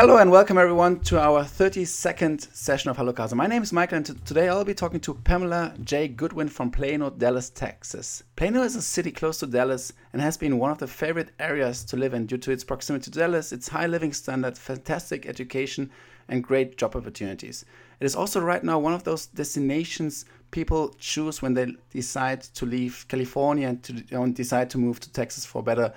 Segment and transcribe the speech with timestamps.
[0.00, 3.34] Hello and welcome everyone to our 32nd session of Hello Casa.
[3.34, 6.06] My name is Michael and today I'll be talking to Pamela J.
[6.06, 8.22] Goodwin from Plano, Dallas, Texas.
[8.36, 11.84] Plano is a city close to Dallas and has been one of the favorite areas
[11.86, 15.90] to live in due to its proximity to Dallas, its high living standard, fantastic education,
[16.28, 17.64] and great job opportunities.
[17.98, 22.66] It is also right now one of those destinations people choose when they decide to
[22.66, 23.94] leave California and to
[24.32, 25.92] decide to move to Texas for better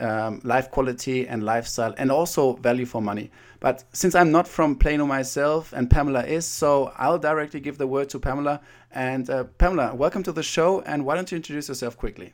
[0.00, 3.30] um, life quality and lifestyle and also value for money.
[3.60, 7.86] But since I'm not from Plano myself and Pamela is, so I'll directly give the
[7.86, 8.60] word to Pamela.
[8.90, 10.80] And uh, Pamela, welcome to the show.
[10.82, 12.32] And why don't you introduce yourself quickly?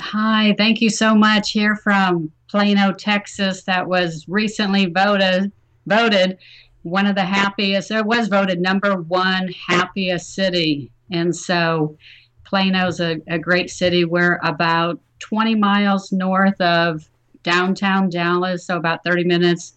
[0.00, 1.52] Hi, thank you so much.
[1.52, 5.52] Here from Plano, Texas, that was recently voted
[5.86, 6.38] voted
[6.82, 7.90] one of the happiest.
[7.90, 11.96] It was voted number one happiest city, and so
[12.44, 14.04] Plano's a, a great city.
[14.04, 17.08] We're about 20 miles north of
[17.42, 19.74] downtown Dallas, so about 30 minutes.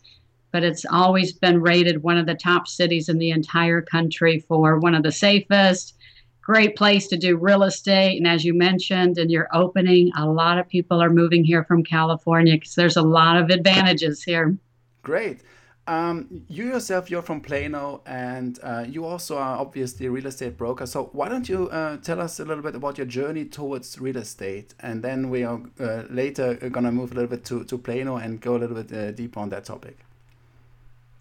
[0.51, 4.79] But it's always been rated one of the top cities in the entire country for
[4.79, 5.95] one of the safest,
[6.41, 8.17] great place to do real estate.
[8.17, 11.83] And as you mentioned in your opening, a lot of people are moving here from
[11.83, 14.57] California because there's a lot of advantages here.
[15.03, 15.39] Great.
[15.87, 20.55] Um, you yourself, you're from Plano, and uh, you also are obviously a real estate
[20.55, 20.85] broker.
[20.85, 24.17] So why don't you uh, tell us a little bit about your journey towards real
[24.17, 28.17] estate, and then we are uh, later gonna move a little bit to to Plano
[28.17, 29.97] and go a little bit uh, deeper on that topic.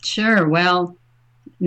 [0.04, 0.46] Sure.
[0.46, 0.96] Well,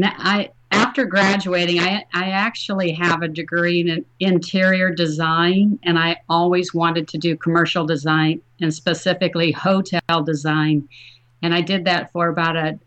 [0.02, 6.76] I after graduating, I I actually have a degree in interior design, and I always
[6.76, 10.88] wanted to do commercial design and specifically hotel design
[11.44, 12.80] and I did that for about a,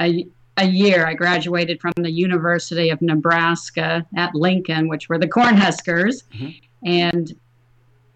[0.00, 0.26] a,
[0.58, 1.06] a year.
[1.06, 6.50] I graduated from the University of Nebraska at Lincoln, which were the Cornhuskers, mm-hmm.
[6.84, 7.32] and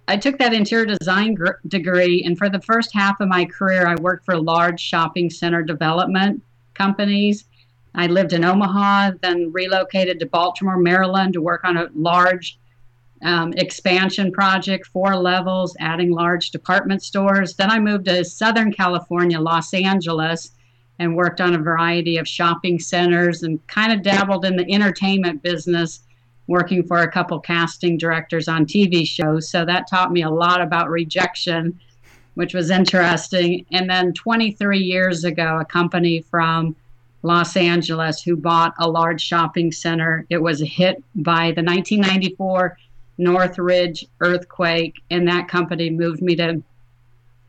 [0.07, 2.23] I took that interior design gr- degree.
[2.25, 6.43] And for the first half of my career, I worked for large shopping center development
[6.75, 7.45] companies.
[7.95, 12.59] I lived in Omaha, then relocated to Baltimore, Maryland to work on a large
[13.23, 17.55] um, expansion project, four levels, adding large department stores.
[17.55, 20.51] Then I moved to Southern California, Los Angeles,
[20.99, 25.43] and worked on a variety of shopping centers and kind of dabbled in the entertainment
[25.43, 26.01] business,
[26.47, 29.49] working for a couple casting directors on TV shows.
[29.49, 31.81] So that taught me a lot about rejection,
[32.35, 33.65] which was interesting.
[33.73, 36.77] And then 23 years ago, a company from
[37.25, 40.27] Los Angeles who bought a large shopping center.
[40.29, 42.77] It was hit by the 1994
[43.19, 46.63] Northridge earthquake, and that company moved me to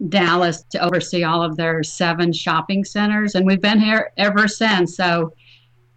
[0.10, 4.96] Dallas to oversee all of their seven shopping centers, and we've been here ever since.
[4.96, 5.34] So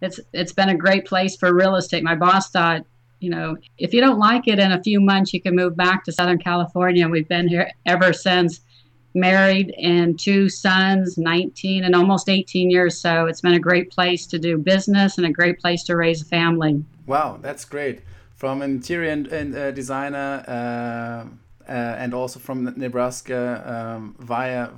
[0.01, 2.03] it's it's been a great place for real estate.
[2.03, 2.85] My boss thought,
[3.19, 6.05] you know, if you don't like it in a few months, you can move back
[6.05, 7.07] to Southern California.
[7.07, 8.61] We've been here ever since.
[9.15, 12.95] Married and two sons, 19 and almost 18 years.
[13.01, 16.21] So it's been a great place to do business and a great place to raise
[16.21, 16.85] a family.
[17.07, 18.01] Wow, that's great
[18.39, 24.69] from interior and, and uh, designer uh, uh, and also from Nebraska um, via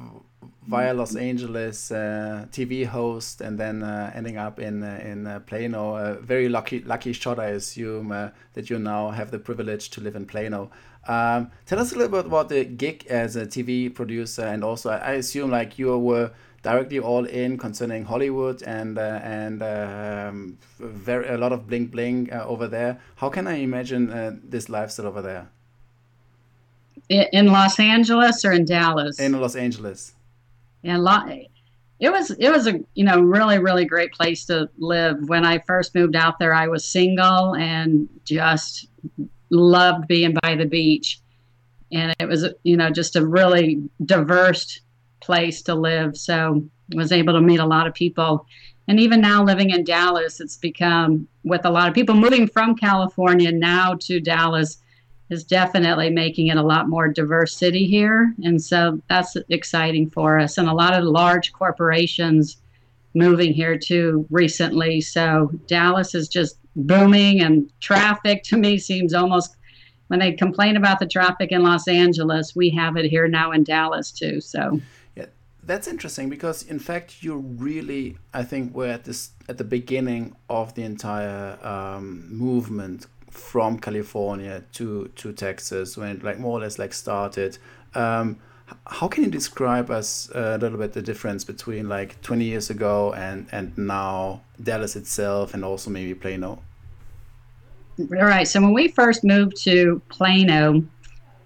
[0.67, 5.95] via Los Angeles uh, TV host and then uh, ending up in in Plano.
[5.95, 8.09] A very lucky lucky shot, I assume,
[8.53, 10.71] that you now have the privilege to live in Plano.
[11.07, 14.89] Um, tell us a little bit about the gig as a TV producer, and also
[14.89, 16.31] I assume like you were
[16.63, 22.31] directly all in concerning Hollywood and uh, and um, very a lot of bling bling
[22.31, 22.99] uh, over there.
[23.16, 25.50] How can I imagine uh, this lifestyle over there?
[27.09, 29.19] In Los Angeles or in Dallas?
[29.19, 30.13] In Los Angeles.
[30.83, 30.97] Yeah,
[32.01, 35.29] it was it was a you know really really great place to live.
[35.29, 38.88] When I first moved out there, I was single and just
[39.50, 41.19] loved being by the beach,
[41.91, 44.81] and it was you know just a really diverse
[45.21, 46.17] place to live.
[46.17, 48.45] So was able to meet a lot of people.
[48.87, 52.75] And even now living in Dallas, it's become with a lot of people moving from
[52.75, 54.77] California now to Dallas
[55.29, 58.35] is definitely making it a lot more diverse city here.
[58.43, 60.57] And so that's exciting for us.
[60.57, 62.57] And a lot of large corporations
[63.13, 65.00] moving here too recently.
[65.00, 69.56] So Dallas is just booming and traffic to me seems almost
[70.07, 73.63] when they complain about the traffic in Los Angeles, we have it here now in
[73.63, 74.41] Dallas too.
[74.41, 74.81] So
[75.71, 80.35] that's interesting because in fact you really I think we're at this at the beginning
[80.50, 86.62] of the entire um, movement from California to to Texas when it like more or
[86.62, 87.57] less like started.
[87.95, 88.38] Um,
[88.88, 93.13] how can you describe us a little bit the difference between like 20 years ago
[93.13, 96.62] and and now Dallas itself and also maybe Plano?
[98.00, 98.47] All right.
[98.47, 100.83] So when we first moved to Plano,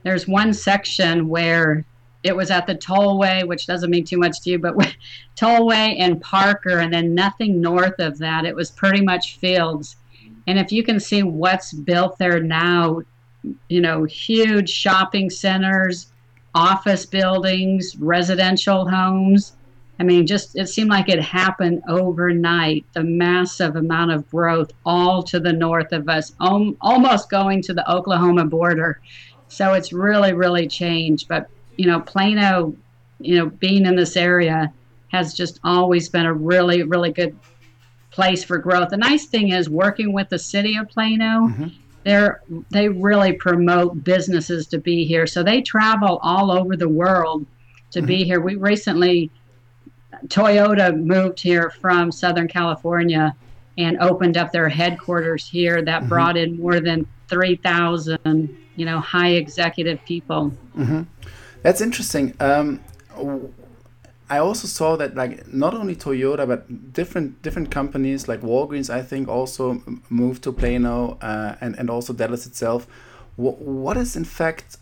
[0.03, 1.85] there's one section where
[2.25, 4.75] it was at the tollway, which doesn't mean too much to you, but
[5.37, 8.45] tollway and Parker, and then nothing north of that.
[8.45, 9.95] It was pretty much fields.
[10.47, 13.01] And if you can see what's built there now,
[13.69, 16.11] you know, huge shopping centers,
[16.55, 19.53] office buildings, residential homes.
[19.99, 22.85] I mean, just it seemed like it happened overnight.
[22.93, 27.73] The massive amount of growth all to the north of us, um, almost going to
[27.75, 28.99] the Oklahoma border.
[29.47, 31.27] So it's really, really changed.
[31.27, 32.75] But you know, Plano,
[33.19, 34.73] you know, being in this area
[35.09, 37.37] has just always been a really, really good
[38.11, 38.89] place for growth.
[38.89, 41.47] The nice thing is working with the city of Plano.
[41.47, 41.67] Mm-hmm.
[42.03, 45.25] They're, they really promote businesses to be here.
[45.27, 47.45] So they travel all over the world
[47.91, 48.07] to mm-hmm.
[48.07, 48.39] be here.
[48.39, 49.31] We recently,
[50.27, 53.35] Toyota moved here from Southern California
[53.77, 56.09] and opened up their headquarters here that mm-hmm.
[56.09, 60.51] brought in more than 3,000, you know, high executive people.
[60.77, 61.01] Mm-hmm.
[61.65, 62.35] That's interesting.
[62.39, 62.79] Um,
[64.29, 69.01] I also saw that like not only Toyota but different different companies like Walgreens I
[69.01, 72.85] think also moved to Plano uh, and and also Dallas itself.
[73.37, 74.77] What is in fact?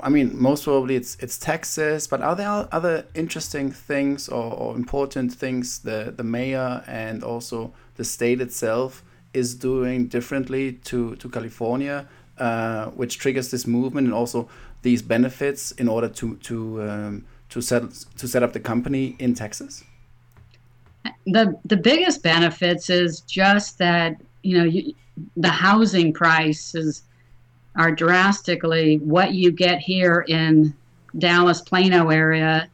[0.00, 4.76] I mean, most probably it's it's Texas, but are there other interesting things or, or
[4.76, 9.02] important things the the mayor and also the state itself
[9.34, 12.06] is doing differently to to California,
[12.38, 14.48] uh, which triggers this movement and also
[14.82, 17.82] these benefits in order to to um, to set
[18.16, 19.84] to set up the company in Texas?
[21.26, 24.94] The the biggest benefits is just that you know you,
[25.36, 27.02] the housing prices
[27.76, 30.74] are drastically what you get here in
[31.18, 32.68] Dallas Plano area.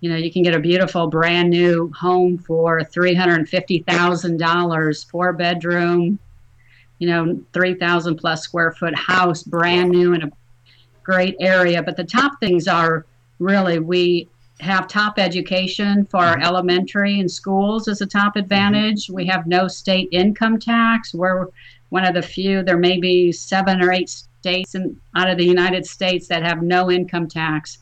[0.00, 4.38] You know, you can get a beautiful brand new home for three hundred fifty thousand
[4.38, 6.18] dollars, four bedroom,
[6.98, 10.30] you know, three thousand plus square foot house, brand new in a
[11.02, 11.82] great area.
[11.82, 13.06] But the top things are
[13.38, 14.28] really we
[14.60, 16.44] have top education for our mm-hmm.
[16.44, 19.10] elementary and schools as a top advantage.
[19.10, 21.12] We have no state income tax.
[21.12, 21.48] We're
[21.88, 25.44] one of the few, there may be seven or eight states in, out of the
[25.44, 27.78] United States that have no income tax.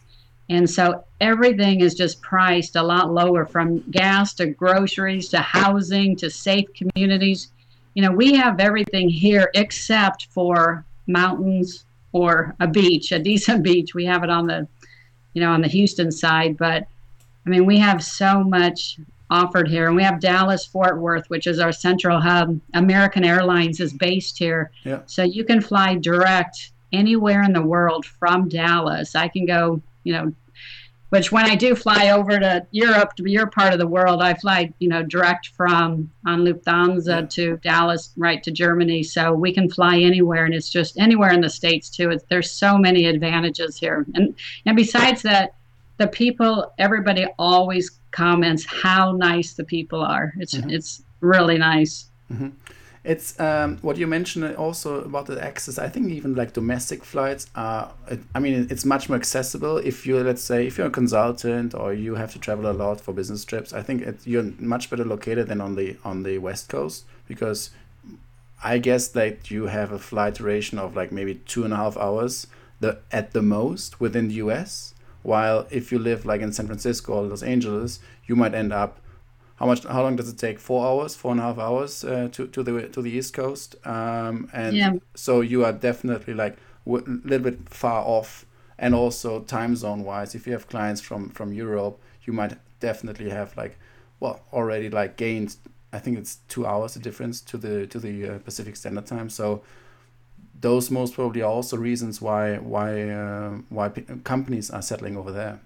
[0.48, 6.16] And so everything is just priced a lot lower from gas to groceries to housing
[6.16, 7.52] to safe communities.
[7.94, 13.94] You know, we have everything here except for mountains or a beach, a decent beach.
[13.94, 14.66] We have it on the
[15.34, 16.56] you know, on the Houston side.
[16.56, 16.86] But
[17.46, 18.98] I mean, we have so much
[19.30, 22.60] offered here, and we have Dallas Fort Worth, which is our central hub.
[22.74, 25.00] American Airlines is based here, yeah.
[25.06, 29.14] so you can fly direct anywhere in the world from Dallas.
[29.14, 30.34] I can go, you know,
[31.10, 34.34] which when I do fly over to Europe, to your part of the world, I
[34.34, 39.02] fly, you know, direct from on Lufthansa to Dallas, right to Germany.
[39.02, 42.10] So we can fly anywhere, and it's just anywhere in the states too.
[42.10, 44.34] It's, there's so many advantages here, and
[44.66, 45.54] and besides that,
[45.98, 50.32] the people, everybody always comments how nice the people are.
[50.38, 50.70] It's mm-hmm.
[50.70, 52.06] it's really nice.
[52.32, 52.48] Mm-hmm.
[53.02, 55.78] It's um, what you mentioned also about the access.
[55.78, 57.92] I think even like domestic flights are.
[58.34, 61.94] I mean, it's much more accessible if you let's say if you're a consultant or
[61.94, 63.72] you have to travel a lot for business trips.
[63.72, 67.70] I think it, you're much better located than on the on the west coast because
[68.62, 71.96] I guess that you have a flight duration of like maybe two and a half
[71.96, 72.46] hours
[72.80, 74.94] the at the most within the U.S.
[75.22, 79.00] While if you live like in San Francisco or Los Angeles, you might end up
[79.60, 80.58] how much how long does it take?
[80.58, 83.76] Four hours four and a half hours uh, to to the to the east coast
[83.86, 84.94] um, and yeah.
[85.14, 88.46] so you are definitely like a little bit far off
[88.78, 93.28] and also time zone wise if you have clients from from europe you might definitely
[93.28, 93.78] have like
[94.18, 95.56] well already like gained
[95.92, 99.28] i think it's two hours the difference to the to the uh, pacific standard time.
[99.28, 99.62] So
[100.60, 103.90] those most probably are also reasons why why uh, why
[104.24, 105.60] companies are settling over there.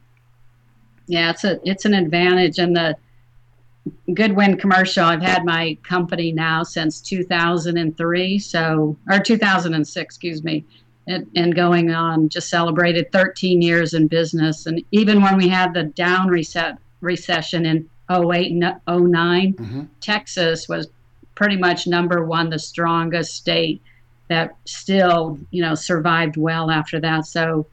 [1.06, 2.96] Yeah it's a it's an advantage and the
[4.12, 5.04] Goodwin commercial.
[5.04, 10.64] I've had my company now since 2003, so or 2006, excuse me,
[11.06, 12.28] and, and, going on.
[12.28, 17.66] Just celebrated 13 years in business, and even when we had the down reset recession
[17.66, 19.82] in 08 and 9 mm-hmm.
[20.00, 20.88] Texas was
[21.34, 23.82] pretty much number one, the strongest state
[24.28, 27.26] that still you know survived well after that.
[27.26, 27.66] So,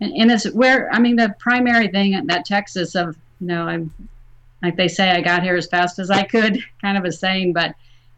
[0.00, 3.92] and, and it's where I mean the primary thing that Texas of you know I'm
[4.66, 7.52] like they say, I got here as fast as I could, kind of a saying,
[7.52, 7.76] but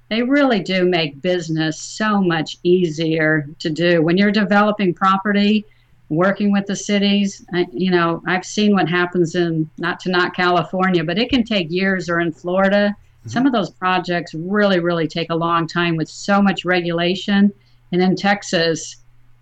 [0.08, 4.02] they really do make business so much easier to do.
[4.02, 5.66] When you're developing property,
[6.08, 10.34] working with the cities, I, you know, I've seen what happens in not to not
[10.34, 12.96] California, but it can take years or in Florida.
[12.96, 13.28] Mm-hmm.
[13.28, 17.52] Some of those projects really, really take a long time with so much regulation.
[17.92, 18.96] And in Texas,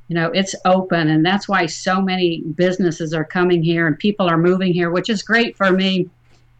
[0.08, 4.28] you know it's open and that's why so many businesses are coming here and people
[4.28, 6.08] are moving here which is great for me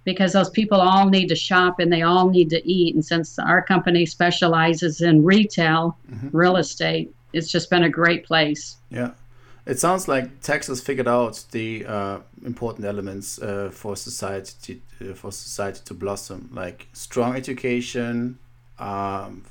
[0.07, 3.39] because those people all need to shop and they all need to eat and since
[3.39, 6.35] our company specializes in retail mm-hmm.
[6.35, 9.11] real estate it's just been a great place yeah
[9.67, 15.15] it sounds like Texas figured out the uh, important elements uh, for society to, uh,
[15.15, 18.39] for society to blossom, like strong education,
[18.79, 19.45] um,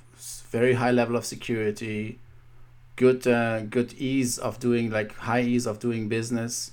[0.49, 2.19] very high level of security,
[2.95, 6.71] good uh, good ease of doing like high ease of doing business.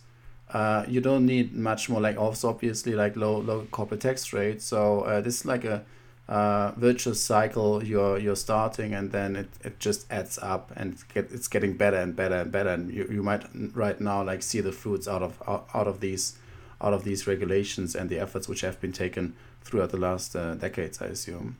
[0.52, 4.60] Uh, you don't need much more like also obviously like low low corporate tax rate.
[4.60, 5.84] So uh, this is like a
[6.28, 11.30] uh, virtuous cycle you're you're starting and then it, it just adds up and get,
[11.32, 13.44] it's getting better and better and better and you, you might
[13.74, 16.38] right now like see the fruits out of out, out of these
[16.80, 20.54] out of these regulations and the efforts which have been taken throughout the last uh,
[20.54, 21.56] decades I assume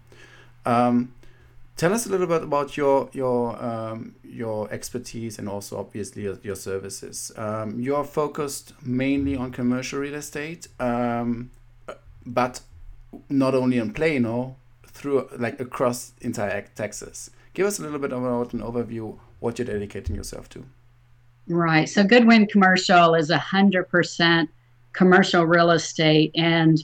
[0.65, 1.13] um,
[1.77, 6.39] tell us a little bit about your your um, your expertise and also obviously your,
[6.43, 11.51] your services um, you're focused mainly on commercial real estate um,
[12.25, 12.61] but
[13.29, 17.31] not only in Plano through like across entire Texas.
[17.55, 20.65] Give us a little bit about an overview what you're dedicating yourself to.
[21.49, 21.89] Right.
[21.89, 24.51] So Goodwin Commercial is hundred percent
[24.93, 26.83] commercial real estate, and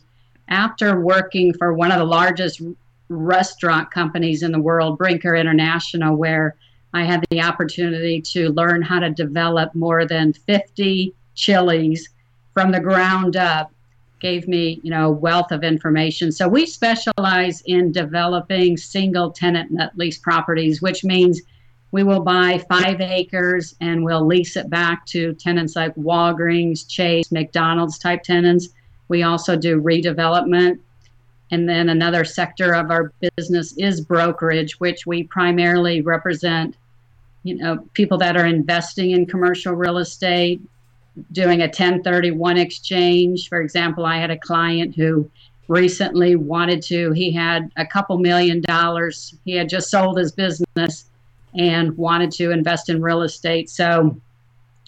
[0.49, 2.61] after working for one of the largest
[3.09, 6.57] restaurant companies in the world, Brinker International, where
[6.95, 12.09] I had the opportunity to learn how to develop more than 50 Chili's
[12.55, 13.73] from the ground up
[14.21, 16.33] gave me, you know, a wealth of information.
[16.33, 21.41] So we specialize in developing single tenant net lease properties, which means
[21.93, 27.33] we will buy five acres and we'll lease it back to tenants like Walgreens, Chase,
[27.33, 28.69] McDonald's type tenants.
[29.09, 30.81] We also do redevelopment.
[31.51, 36.77] And then another sector of our business is brokerage, which we primarily represent,
[37.43, 40.61] you know, people that are investing in commercial real estate,
[41.33, 43.49] doing a 1031 exchange.
[43.49, 45.31] For example, I had a client who
[45.69, 49.35] recently wanted to, he had a couple million dollars.
[49.45, 51.07] He had just sold his business
[51.55, 53.71] and wanted to invest in real estate.
[53.71, 54.21] So,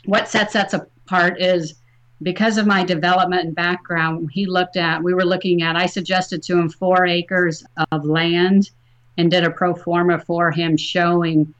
[0.06, 1.74] what sets us apart is
[2.22, 6.42] because of my development and background, he looked at, we were looking at, I suggested
[6.44, 8.70] to him four acres of land
[9.16, 11.54] and did a pro forma for him showing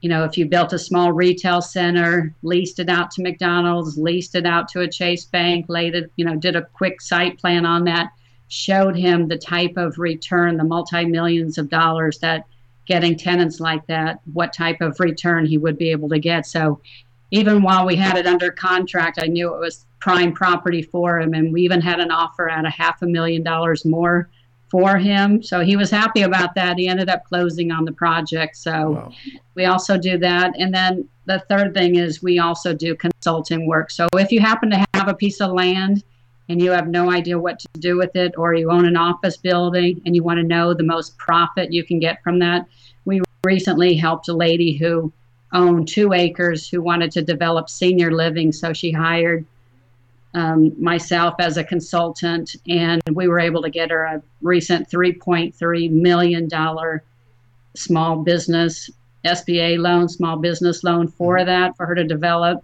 [0.00, 4.34] you know, if you built a small retail center, leased it out to McDonald's, leased
[4.34, 7.64] it out to a Chase Bank, laid it, you know, did a quick site plan
[7.64, 8.12] on that,
[8.48, 12.44] showed him the type of return, the multi millions of dollars that
[12.86, 16.46] getting tenants like that, what type of return he would be able to get.
[16.46, 16.80] So
[17.30, 21.34] even while we had it under contract, I knew it was prime property for him.
[21.34, 24.30] And we even had an offer at a half a million dollars more
[24.70, 25.42] for him.
[25.42, 26.78] So he was happy about that.
[26.78, 28.56] He ended up closing on the project.
[28.56, 29.12] So wow.
[29.54, 30.54] we also do that.
[30.58, 33.90] And then the third thing is we also do consulting work.
[33.90, 36.04] So if you happen to have a piece of land
[36.48, 39.36] and you have no idea what to do with it, or you own an office
[39.36, 42.66] building and you want to know the most profit you can get from that,
[43.04, 45.12] we recently helped a lady who
[45.52, 48.52] owned two acres who wanted to develop senior living.
[48.52, 49.46] So she hired
[50.34, 55.90] um, myself as a consultant, and we were able to get her a recent $3.3
[55.90, 56.48] million
[57.74, 58.90] small business
[59.26, 61.46] SBA loan, small business loan for mm-hmm.
[61.46, 62.62] that, for her to develop.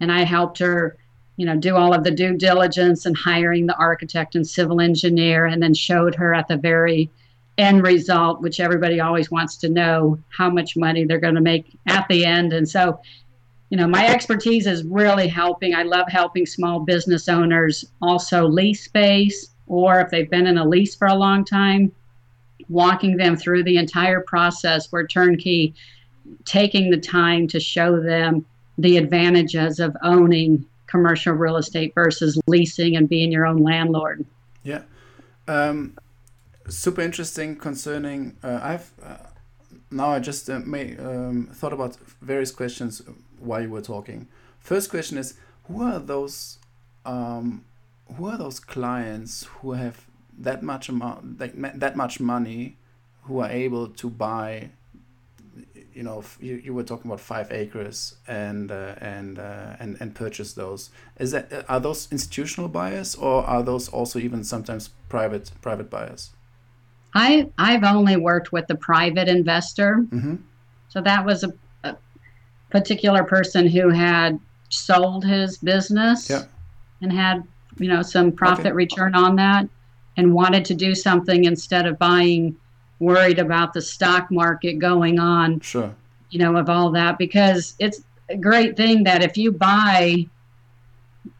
[0.00, 0.96] And I helped her,
[1.36, 5.46] you know, do all of the due diligence and hiring the architect and civil engineer,
[5.46, 7.10] and then showed her at the very
[7.58, 11.66] end result, which everybody always wants to know how much money they're going to make
[11.86, 12.52] at the end.
[12.52, 13.00] And so
[13.70, 15.74] you know, my expertise is really helping.
[15.74, 20.64] I love helping small business owners also lease space, or if they've been in a
[20.64, 21.92] lease for a long time,
[22.68, 25.72] walking them through the entire process where turnkey,
[26.44, 28.44] taking the time to show them
[28.78, 34.24] the advantages of owning commercial real estate versus leasing and being your own landlord.
[34.64, 34.82] Yeah.
[35.46, 35.96] Um,
[36.70, 38.36] super interesting concerning.
[38.42, 39.16] Uh, I've uh,
[39.90, 43.02] now I just uh, may, um, thought about various questions
[43.38, 44.28] while you were talking.
[44.60, 45.34] First question is
[45.64, 46.58] who are those
[47.04, 47.64] um,
[48.16, 50.06] who are those clients who have
[50.38, 52.76] that much amount like that much money
[53.24, 54.70] who are able to buy
[55.92, 60.14] you know you, you were talking about five acres and uh, and uh, and and
[60.14, 65.50] purchase those is that are those institutional buyers or are those also even sometimes private
[65.60, 66.30] private buyers
[67.14, 70.38] i i've only worked with the private investor mm -hmm.
[70.88, 71.52] so that was a
[72.70, 74.38] particular person who had
[74.68, 76.44] sold his business yeah.
[77.02, 77.42] and had
[77.78, 78.72] you know some profit okay.
[78.72, 79.68] return on that
[80.16, 82.56] and wanted to do something instead of buying
[83.00, 85.92] worried about the stock market going on sure
[86.30, 90.24] you know of all that because it's a great thing that if you buy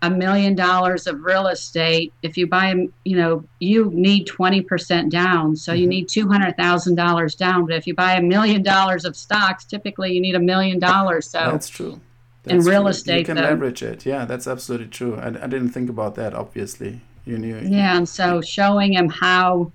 [0.03, 5.57] a million dollars of real estate, if you buy, you know, you need 20% down.
[5.57, 5.91] So you mm-hmm.
[5.91, 7.67] need $200,000 down.
[7.67, 11.29] But if you buy a million dollars of stocks, typically you need a million dollars.
[11.31, 12.01] So that's true.
[12.43, 12.91] That's in real true.
[12.91, 14.07] estate, you can leverage it.
[14.07, 15.17] Yeah, that's absolutely true.
[15.17, 17.01] I, I didn't think about that, obviously.
[17.27, 17.59] You knew.
[17.59, 19.71] Yeah, and so showing him how,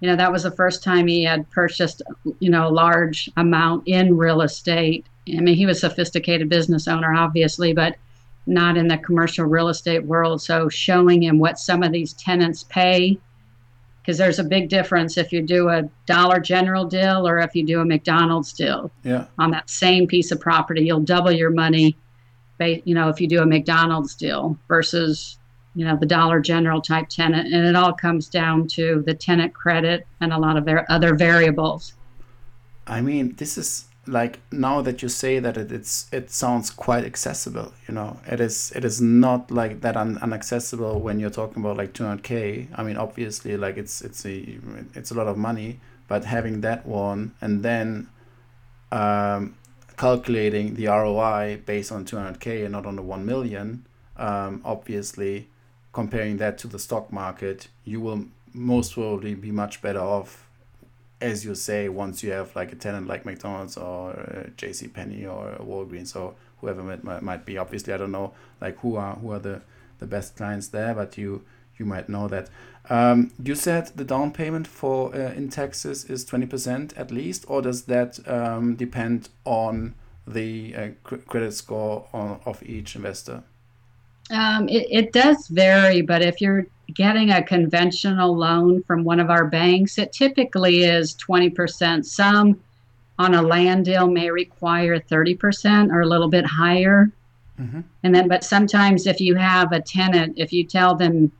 [0.00, 2.00] you know, that was the first time he had purchased,
[2.38, 5.04] you know, a large amount in real estate.
[5.28, 7.96] I mean, he was a sophisticated business owner, obviously, but
[8.50, 10.42] not in the commercial real estate world.
[10.42, 13.18] So showing him what some of these tenants pay,
[14.02, 17.64] because there's a big difference if you do a Dollar General deal or if you
[17.64, 18.90] do a McDonald's deal.
[19.04, 19.26] Yeah.
[19.38, 21.96] On that same piece of property, you'll double your money,
[22.58, 25.38] you know, if you do a McDonald's deal versus
[25.74, 29.54] you know the Dollar General type tenant, and it all comes down to the tenant
[29.54, 31.94] credit and a lot of their other variables.
[32.86, 37.04] I mean, this is like now that you say that it, it's it sounds quite
[37.04, 38.18] accessible you know?
[38.26, 42.68] It is it is not like that un, unaccessible when you're talking about like 200k
[42.74, 44.58] i mean obviously like it's it's a
[44.94, 48.08] it's a lot of money but having that one and then
[48.90, 49.54] um,
[49.96, 55.48] calculating the roi based on 200k and not on the 1 million um, obviously
[55.92, 60.49] comparing that to the stock market you will most probably be much better off
[61.20, 64.88] as you say, once you have like a tenant like McDonald's or uh, J.C.
[64.88, 67.58] Penney or Walgreens or whoever it might, might be.
[67.58, 69.62] Obviously, I don't know like who are who are the
[69.98, 71.44] the best clients there, but you
[71.76, 72.48] you might know that.
[72.88, 77.44] Um, you said the down payment for uh, in Texas is twenty percent at least,
[77.48, 79.94] or does that um, depend on
[80.26, 83.42] the uh, cr credit score on, of each investor?
[84.30, 89.30] Um, it, it does vary, but if you're getting a conventional loan from one of
[89.30, 92.04] our banks, it typically is 20%.
[92.04, 92.60] Some
[93.18, 97.10] on a land deal may require 30% or a little bit higher.
[97.60, 97.80] Mm-hmm.
[98.02, 101.30] And then, but sometimes if you have a tenant, if you tell them,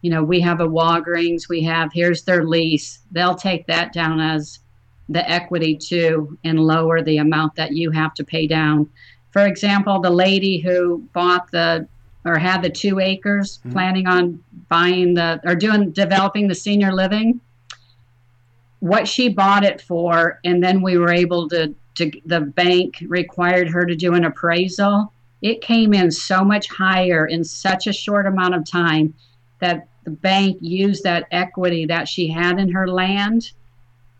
[0.00, 4.20] you know, we have a Walgreens, we have, here's their lease, they'll take that down
[4.20, 4.60] as
[5.08, 8.88] the equity too and lower the amount that you have to pay down.
[9.30, 11.86] For example, the lady who bought the
[12.26, 13.72] or had the two acres, mm-hmm.
[13.72, 17.40] planning on buying the or doing developing the senior living.
[18.80, 23.68] What she bought it for, and then we were able to to the bank required
[23.70, 25.12] her to do an appraisal.
[25.40, 29.14] It came in so much higher in such a short amount of time
[29.60, 33.52] that the bank used that equity that she had in her land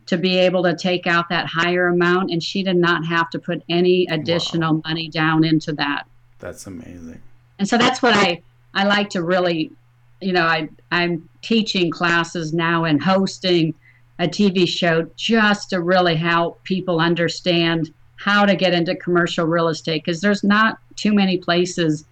[0.07, 3.39] to be able to take out that higher amount and she did not have to
[3.39, 4.83] put any additional wow.
[4.85, 6.07] money down into that.
[6.39, 7.21] That's amazing
[7.59, 8.43] and so that's what I
[8.75, 9.73] I like to really,
[10.21, 13.75] you know, I I'm teaching classes now and hosting
[14.19, 19.69] a TV show just to really help people understand how to get into commercial real
[19.69, 22.05] estate because there's not too many places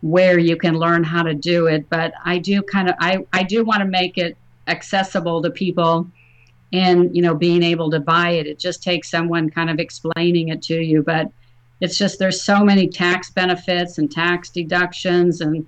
[0.00, 3.42] where you can learn how to do it but i do kind of i, I
[3.42, 4.34] do want to make it
[4.66, 6.06] accessible to people
[6.72, 8.46] and you know being able to buy it.
[8.46, 11.30] It just takes someone kind of explaining it to you but
[11.80, 15.66] it's just there's so many tax benefits and tax deductions and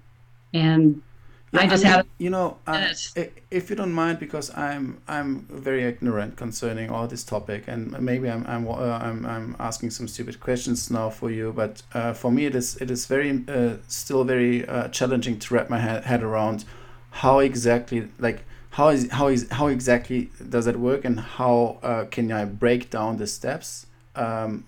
[0.55, 1.03] and
[1.53, 2.89] yeah, I just I mean, had you know uh,
[3.51, 8.31] if you don't mind because I'm I'm very ignorant concerning all this topic and maybe
[8.31, 12.33] I'm I'm uh, I'm, I'm asking some stupid questions now for you but uh, for
[12.33, 16.05] me it is it is very uh, still very uh, challenging to wrap my head,
[16.05, 16.65] head around
[17.11, 22.05] how exactly like how is how is how exactly does it work and how uh,
[22.07, 24.65] can I break down the steps um,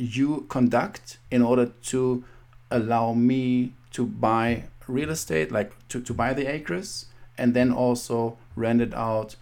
[0.00, 2.24] you conduct in order to
[2.70, 8.38] allow me to buy real estate, like to, to buy the acres, and then also
[8.56, 9.36] rent it out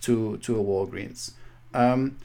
[0.00, 1.32] to, to a Walgreens.
[1.74, 2.16] Um,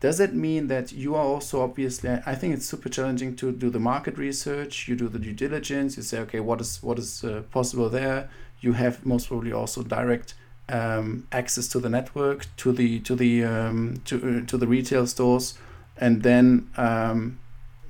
[0.00, 3.70] does it mean that you are also obviously i think it's super challenging to do
[3.70, 7.22] the market research you do the due diligence you say okay what is what is
[7.22, 8.28] uh, possible there
[8.60, 10.34] you have most probably also direct
[10.68, 15.06] um, access to the network to the to the um, to, uh, to the retail
[15.06, 15.54] stores
[16.02, 17.38] and then um,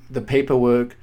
[0.07, 0.95] the paperwork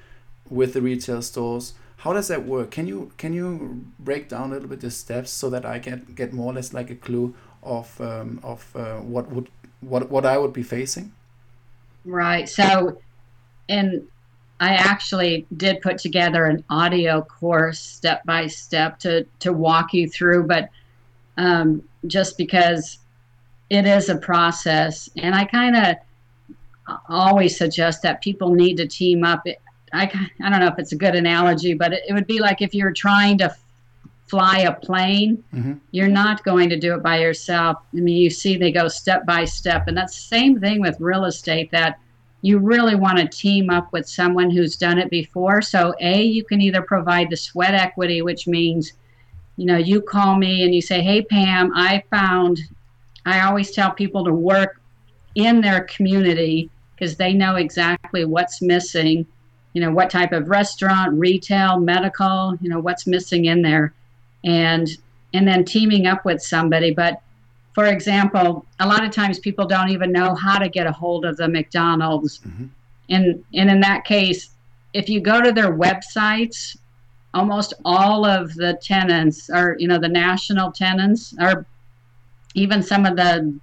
[0.49, 1.75] with the retail stores.
[1.99, 2.71] How does that work?
[2.71, 6.15] Can you can you break down a little bit the steps so that i get
[6.15, 9.49] get more or less like a clue of um, of uh, what would
[9.81, 11.13] what what i would be facing?
[12.05, 12.49] Right.
[12.49, 12.99] So
[13.69, 14.07] and
[14.61, 20.09] i actually did put together an audio course step by step to to walk you
[20.09, 20.69] through but
[21.37, 22.99] um, just because
[23.71, 25.97] it is a process and i kind of
[27.09, 29.45] always suggest that people need to team up.
[29.93, 32.63] I, I don't know if it's a good analogy, but it, it would be like
[32.63, 33.55] if you're trying to
[34.31, 35.75] fly a plane, mm-hmm.
[35.91, 37.79] you're not going to do it by yourself.
[37.93, 40.97] I mean, you see they go step by step, and that's the same thing with
[41.01, 41.71] real estate.
[41.73, 41.99] That
[42.43, 45.61] you really want to team up with someone who's done it before.
[45.61, 48.93] So, A, you can either provide the sweat equity, which means,
[49.57, 52.61] you know, you call me and you say, Hey, Pam, I found,
[53.27, 54.81] I always tell people to work
[55.35, 59.27] in their community because they know exactly what's missing,
[59.73, 63.95] you know, what type of restaurant, retail, medical, you know, what's missing in there.
[64.45, 64.87] And,
[65.33, 66.93] and then teaming up with somebody.
[66.93, 67.23] But
[67.73, 71.25] for example, a lot of times people don't even know how to get a hold
[71.25, 72.41] of the McDonald's.
[72.41, 72.67] Mm-hmm.
[73.09, 74.51] And, and in that case,
[74.93, 76.77] if you go to their websites,
[77.33, 81.65] almost all of the tenants are, you know, the national tenants or
[82.55, 83.59] even some of the,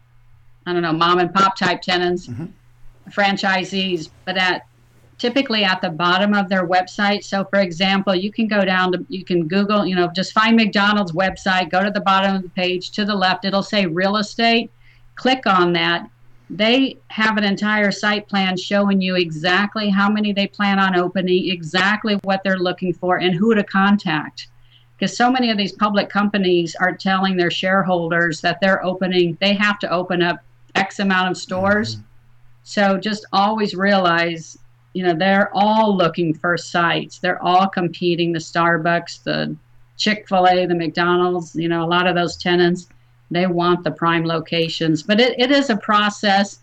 [0.65, 2.45] I don't know, mom and pop type tenants, mm-hmm.
[3.11, 4.67] Franchisees, but at
[5.17, 7.23] typically at the bottom of their website.
[7.23, 10.55] So, for example, you can go down to, you can Google, you know, just find
[10.55, 14.17] McDonald's website, go to the bottom of the page to the left, it'll say real
[14.17, 14.71] estate.
[15.15, 16.09] Click on that.
[16.49, 21.49] They have an entire site plan showing you exactly how many they plan on opening,
[21.49, 24.47] exactly what they're looking for, and who to contact.
[24.97, 29.53] Because so many of these public companies are telling their shareholders that they're opening, they
[29.55, 30.39] have to open up
[30.75, 31.95] X amount of stores.
[31.95, 32.03] Mm-hmm.
[32.67, 34.57] So just always realize
[34.97, 37.19] you know, they're all looking for sites.
[37.19, 38.31] They're all competing.
[38.31, 39.55] The Starbucks, the
[39.95, 42.87] Chick fil A, the McDonald's, you know, a lot of those tenants,
[43.29, 45.03] they want the prime locations.
[45.03, 46.61] But it, it is a process.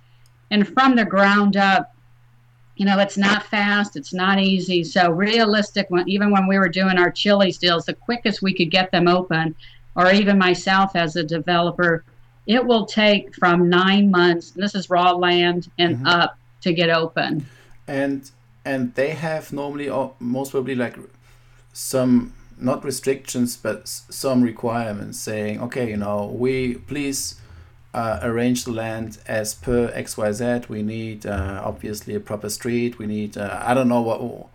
[0.50, 1.94] And from the ground up,
[2.74, 4.82] you know, it's not fast, it's not easy.
[4.82, 8.70] So, realistic, when, even when we were doing our Chili's deals, the quickest we could
[8.72, 9.54] get them open,
[9.94, 12.04] or even myself as a developer,
[12.46, 16.07] it will take from nine months, this is raw land, and mm-hmm.
[16.07, 17.46] up to get open.
[17.87, 18.30] And
[18.64, 20.96] and they have normally or most probably like
[21.72, 27.40] some not restrictions but some requirements saying okay you know we please
[27.92, 32.98] uh, arrange the land as per xyz we need uh, obviously a proper street.
[32.98, 34.48] We need uh, i don't know what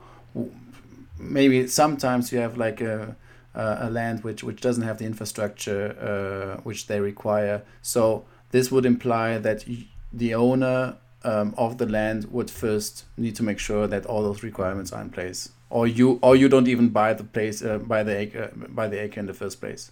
[1.19, 3.15] maybe sometimes you have like a
[3.55, 8.85] a land which which doesn't have the infrastructure uh, which they require so this would
[8.85, 9.65] imply that
[10.12, 14.43] the owner um, of the land would first need to make sure that all those
[14.43, 18.03] requirements are in place, or you or you don't even buy the place uh, buy
[18.03, 19.91] the acre buy the acre in the first place.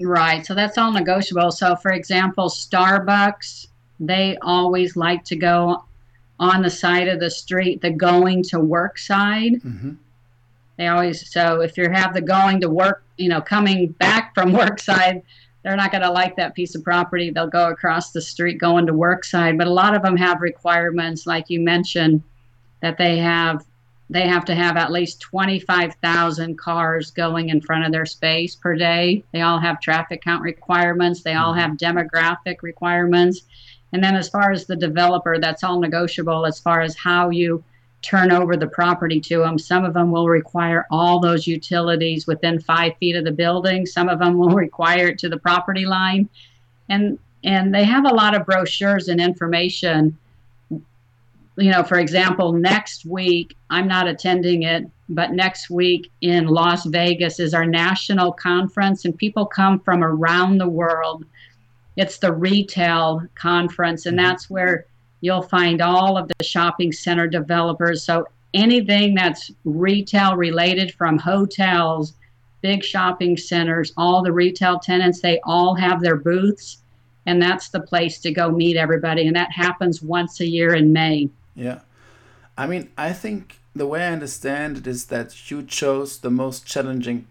[0.00, 0.44] Right.
[0.44, 1.50] So that's all negotiable.
[1.52, 5.82] So, for example, Starbucks they always like to go
[6.38, 9.54] on the side of the street, the going to work side.
[9.54, 9.92] Mm-hmm.
[10.76, 14.52] They always so if you have the going to work, you know, coming back from
[14.62, 15.22] work side
[15.66, 17.30] they're not going to like that piece of property.
[17.30, 19.58] They'll go across the street going to work side.
[19.58, 22.22] But a lot of them have requirements, like you mentioned,
[22.82, 23.66] that they have
[24.08, 28.76] they have to have at least 25,000 cars going in front of their space per
[28.76, 29.24] day.
[29.32, 31.22] They all have traffic count requirements.
[31.22, 31.60] They all mm-hmm.
[31.62, 33.40] have demographic requirements.
[33.92, 37.64] And then as far as the developer, that's all negotiable as far as how you
[38.02, 39.58] turn over the property to them.
[39.58, 43.86] Some of them will require all those utilities within five feet of the building.
[43.86, 46.28] Some of them will require it to the property line,
[46.88, 50.16] and and they have a lot of brochures and information.
[51.58, 56.84] You know, for example, next week I'm not attending it, but next week in Las
[56.84, 61.24] Vegas is our national conference, and people come from around the world.
[61.96, 64.26] It's the retail conference, and mm-hmm.
[64.26, 64.86] that's where
[65.20, 68.02] You'll find all of the shopping center developers.
[68.04, 72.14] So anything that's retail related from hotels,
[72.60, 76.78] big shopping centers, all the retail tenants, they all have their booths.
[77.26, 79.26] And that's the place to go meet everybody.
[79.26, 81.28] And that happens once a year in May.
[81.54, 81.80] Yeah.
[82.56, 86.66] I mean, I think the way I understand it is that you chose the most
[86.66, 87.26] challenging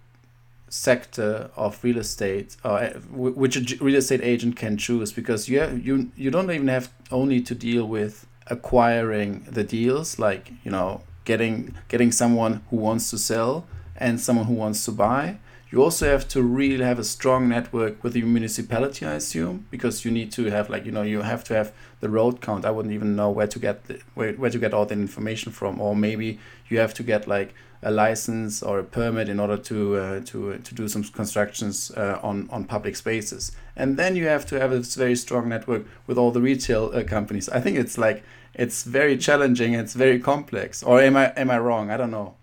[0.76, 5.60] sector of real estate or uh, which a real estate agent can choose because you
[5.60, 10.70] have, you you don't even have only to deal with acquiring the deals like you
[10.70, 15.38] know getting getting someone who wants to sell and someone who wants to buy.
[15.72, 20.06] You also have to really have a strong network with the municipality i assume because
[20.06, 22.66] you need to have like you know you have to have the road count.
[22.66, 25.52] I wouldn't even know where to get the, where, where to get all the information
[25.52, 27.54] from or maybe you have to get like
[27.86, 32.20] a license or a permit in order to uh, to to do some constructions uh,
[32.30, 33.52] on on public spaces.
[33.76, 37.04] And then you have to have a very strong network with all the retail uh,
[37.04, 37.48] companies.
[37.50, 39.76] I think it's like it's very challenging.
[39.76, 40.84] It's very complex.
[40.84, 41.92] Or am I am I wrong?
[41.92, 42.34] I don't know.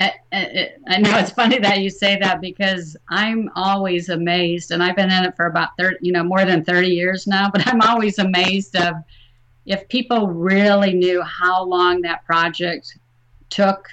[0.00, 4.82] I, I, I know it's funny that you say that because I'm always amazed, and
[4.82, 7.50] I've been in it for about thirty, you know, more than thirty years now.
[7.50, 8.94] But I'm always amazed of
[9.66, 12.98] if people really knew how long that project
[13.50, 13.86] took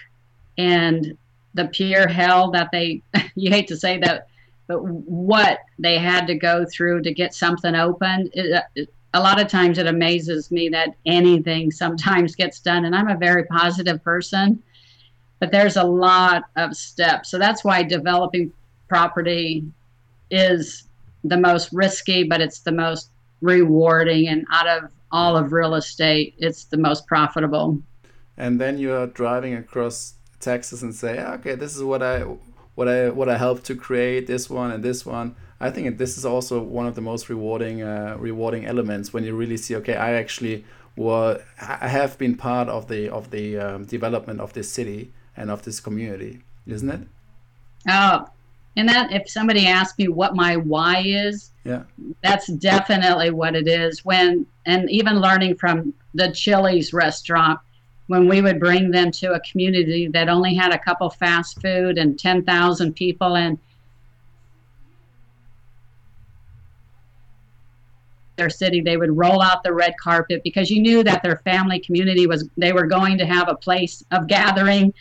[0.60, 1.18] and
[1.56, 3.02] the pure hell that they
[3.36, 4.28] you hate to say that
[4.68, 9.20] but what they had to go through to get something open it, uh, it, a
[9.20, 13.44] lot of times it amazes me that anything sometimes gets done and i'm a very
[13.46, 14.62] positive person
[15.40, 17.32] but there's a lot of steps.
[17.32, 18.52] So that's why developing
[18.88, 19.64] property
[20.30, 20.84] is
[21.24, 23.10] the most risky but it's the most
[23.42, 27.82] rewarding and out of all of real estate it's the most profitable.
[28.38, 32.22] And then you're driving across texas and say okay this is what i
[32.76, 36.18] what i what i helped to create this one and this one I think this
[36.18, 39.96] is also one of the most rewarding uh, rewarding elements when you really see, okay,
[39.96, 40.64] I actually
[40.96, 45.52] were I have been part of the of the um, development of this city and
[45.52, 47.02] of this community, isn't it?
[47.90, 48.28] Oh,
[48.78, 51.84] and that if somebody asks me what my why is, yeah,
[52.24, 54.06] that's definitely what it is.
[54.06, 57.60] When and even learning from the Chili's restaurant
[58.10, 62.00] when we would bring them to a community that only had a couple fast food
[62.00, 63.60] and 10,000 people and
[68.36, 71.80] their city they would roll out the red carpet because you knew that their family
[71.80, 74.92] community was they were going to have a place of gathering.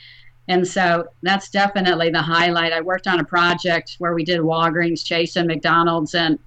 [0.49, 2.75] And so that's definitely the highlight.
[2.75, 6.39] I worked on a project where we did walgreens chase and mcdonald's and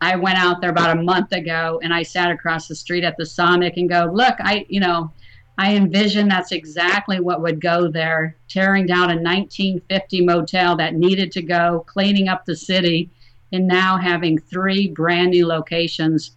[0.00, 3.16] i went out there about a month ago and i sat across the street at
[3.18, 5.12] the sonic and go look i you know
[5.62, 11.32] i envision that's exactly what would go there tearing down a 1950 motel that needed
[11.32, 13.10] to go cleaning up the city
[13.52, 16.32] and now having three brand new locations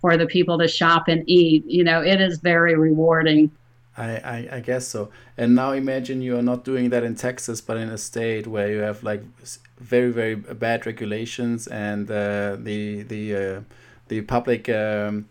[0.00, 3.50] for the people to shop and eat, you know, it is very rewarding.
[3.96, 5.10] I, I, I, guess so.
[5.36, 8.70] And now imagine you are not doing that in Texas, but in a state where
[8.70, 9.22] you have like
[9.78, 13.60] very very bad regulations and uh, the the uh,
[14.08, 15.26] the public um,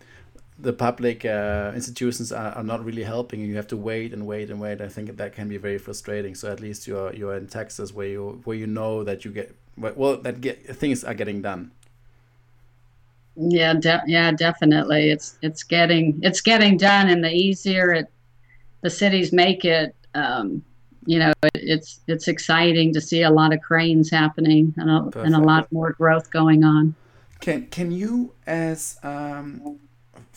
[0.62, 3.39] the public uh, institutions are, are not really helping.
[3.41, 4.82] You have to wait and wait and wait.
[4.82, 6.36] I think that can be very frustrating.
[6.36, 9.56] So at least you're you're in Texas where you where you know that you get
[9.78, 11.72] well that get things are getting done
[13.39, 18.08] yeah de- yeah definitely it's it's getting it's getting done and the easier it
[18.82, 20.63] the cities make it um,
[21.06, 25.19] you know it, it's it's exciting to see a lot of cranes happening and a,
[25.19, 26.93] and a lot more growth going on
[27.39, 29.80] can can you as um,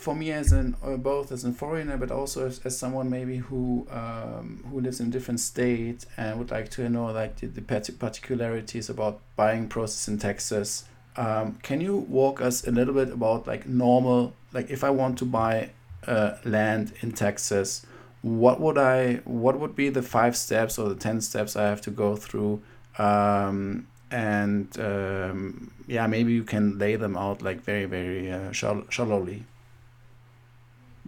[0.03, 3.37] for me as an uh, both as a foreigner but also as, as someone maybe
[3.37, 7.47] who um, who lives in a different state and would like to know like the,
[7.47, 10.85] the particularities about buying process in Texas.
[11.17, 15.19] Um, can you walk us a little bit about like normal like if I want
[15.19, 15.71] to buy
[16.07, 17.87] uh, land in Texas
[18.23, 21.81] what would I what would be the five steps or the 10 steps I have
[21.83, 22.63] to go through?
[22.99, 29.45] Um, and um, yeah maybe you can lay them out like very very uh, shallowly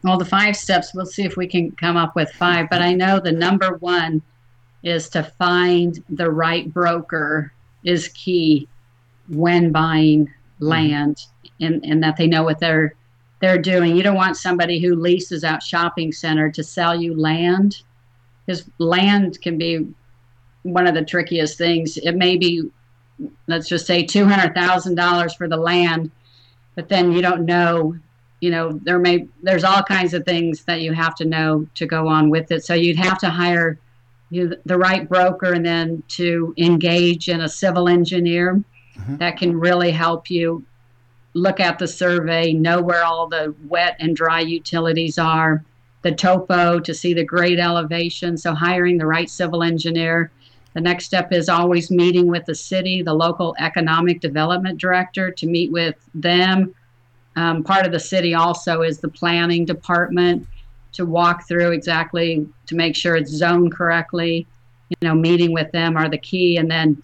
[0.04, 2.92] well, the five steps, we'll see if we can come up with five, but I
[2.92, 4.20] know the number one
[4.82, 7.52] is to find the right broker
[7.84, 8.68] is key
[9.28, 10.66] when buying mm-hmm.
[10.66, 11.26] land
[11.58, 12.94] and, and that they know what they're
[13.40, 13.96] they're doing.
[13.96, 17.82] You don't want somebody who leases out shopping center to sell you land.
[18.46, 19.86] Because land can be
[20.62, 21.96] one of the trickiest things.
[21.98, 22.70] It may be,
[23.46, 26.10] let's just say, two hundred thousand dollars for the land,
[26.74, 27.96] but then you don't know
[28.44, 31.86] you know there may there's all kinds of things that you have to know to
[31.86, 32.62] go on with it.
[32.62, 33.78] So you'd have to hire
[34.28, 38.62] you the right broker and then to engage in a civil engineer
[38.98, 39.16] mm-hmm.
[39.16, 40.62] that can really help you
[41.32, 45.64] look at the survey know where all the wet and dry utilities are
[46.02, 48.36] the topo to see the grade elevation.
[48.36, 50.30] So hiring the right civil engineer.
[50.74, 55.46] The next step is always meeting with the city the local economic development director to
[55.46, 56.74] meet with them
[57.36, 60.46] um, part of the city also is the planning department
[60.92, 64.46] to walk through exactly to make sure it's zoned correctly.
[64.88, 67.02] You know, meeting with them are the key, and then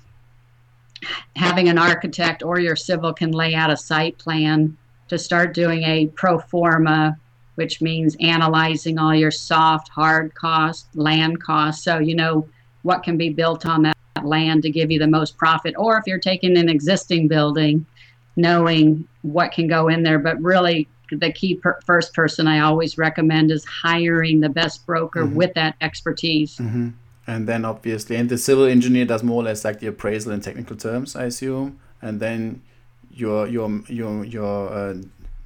[1.37, 4.77] having an architect or your civil can lay out a site plan
[5.09, 7.16] to start doing a pro forma,
[7.57, 11.83] which means analyzing all your soft, hard cost, land costs.
[11.83, 12.47] So you know
[12.83, 15.75] what can be built on that land to give you the most profit.
[15.77, 17.85] Or if you're taking an existing building,
[18.40, 20.18] knowing what can go in there.
[20.18, 25.24] But really, the key per- first person I always recommend is hiring the best broker
[25.24, 25.35] mm-hmm.
[25.35, 26.57] with that expertise.
[26.57, 26.90] Mm-hmm.
[27.26, 30.40] And then obviously, and the civil engineer does more or less like the appraisal in
[30.40, 31.79] technical terms, I assume.
[32.03, 32.62] And then
[33.11, 34.94] you're you're you're you're uh,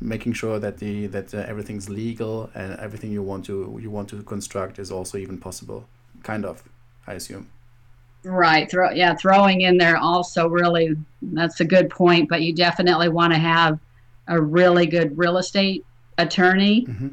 [0.01, 4.09] making sure that the that uh, everything's legal and everything you want to you want
[4.11, 5.87] to construct is also even possible,
[6.23, 6.63] kind of,
[7.07, 7.51] I assume.
[8.25, 8.71] Right.
[8.71, 13.33] Throw yeah, throwing in there also really that's a good point, but you definitely want
[13.33, 13.79] to have
[14.29, 15.85] a really good real estate
[16.17, 17.09] attorney mm-hmm.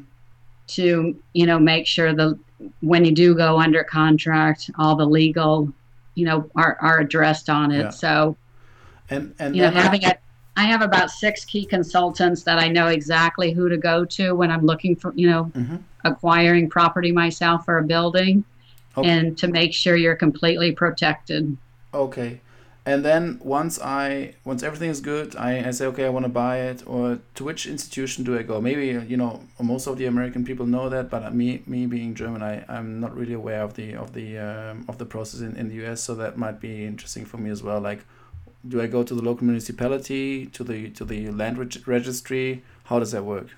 [0.68, 2.38] to, you know, make sure the
[2.80, 5.72] when you do go under contract, all the legal,
[6.14, 7.82] you know, are, are addressed on it.
[7.82, 7.90] Yeah.
[7.90, 8.36] So
[9.10, 10.16] and and you know, having a
[10.56, 14.50] I have about six key consultants that I know exactly who to go to when
[14.50, 15.76] I'm looking for, you know, Mm-hmm.
[16.04, 18.44] acquiring property myself for a building
[18.96, 19.08] Okay.
[19.08, 21.56] and to make sure you're completely protected.
[21.94, 22.40] Okay.
[22.84, 26.28] And then once I once everything is good, I, I say okay, I want to
[26.28, 26.82] buy it.
[26.84, 28.60] Or to which institution do I go?
[28.60, 32.42] Maybe you know most of the American people know that, but me me being German,
[32.42, 35.68] I I'm not really aware of the of the um, of the process in, in
[35.68, 36.00] the US.
[36.02, 37.80] So that might be interesting for me as well.
[37.80, 38.00] Like,
[38.66, 42.64] do I go to the local municipality, to the to the land reg- registry?
[42.84, 43.48] How does that work?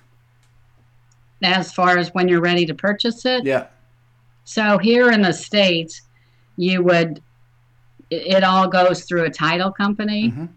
[1.43, 3.67] As far as when you're ready to purchase it, Yeah.
[4.45, 6.01] So here in the states,
[6.55, 7.21] you would
[8.11, 10.49] it, it all goes through a title company, Mhm.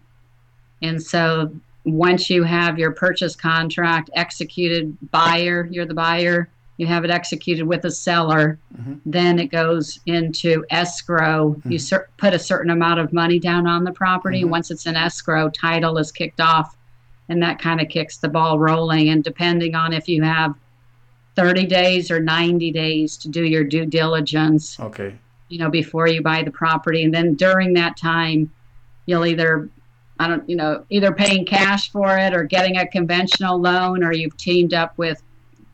[0.83, 1.51] and so
[1.83, 6.47] once you have your purchase contract executed, buyer, you're the buyer,
[6.77, 8.99] you have it executed with a seller, Mhm.
[9.05, 11.59] then it goes into escrow.
[11.65, 11.81] You Mhm.
[11.81, 14.43] cer- put a certain amount of money down on the property.
[14.43, 14.49] Mhm.
[14.49, 16.77] Once it's in escrow, title is kicked off,
[17.29, 19.09] and that kind of kicks the ball rolling.
[19.09, 20.53] And depending on if you have
[21.39, 25.15] 30 days or 90 days to do your due diligence, Okay.
[25.47, 27.03] you know, before you buy the property.
[27.03, 28.51] And then during that time,
[29.05, 29.69] you'll either,
[30.19, 34.11] I don't, you know, either paying cash for it or getting a conventional loan, or
[34.11, 35.21] you've teamed up with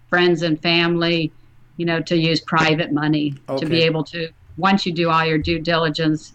[0.10, 1.32] friends and family,
[1.78, 5.40] you know, to use private money to be able to, once you do all your
[5.40, 6.34] due diligence,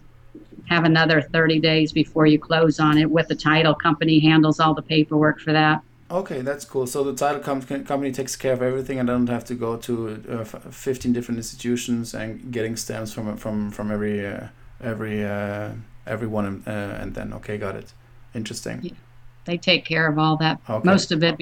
[0.67, 4.73] have another 30 days before you close on it with the title company handles all
[4.73, 5.81] the paperwork for that.
[6.11, 6.87] Okay, that's cool.
[6.87, 9.77] So the title com- company takes care of everything, and I don't have to go
[9.77, 14.47] to uh, f- fifteen different institutions and getting stamps from from from every uh,
[14.83, 15.69] every uh,
[16.05, 17.93] everyone, uh, and then okay, got it.
[18.35, 18.79] Interesting.
[18.83, 18.91] Yeah,
[19.45, 20.59] They take care of all that.
[20.69, 20.85] Okay.
[20.85, 21.35] Most of it,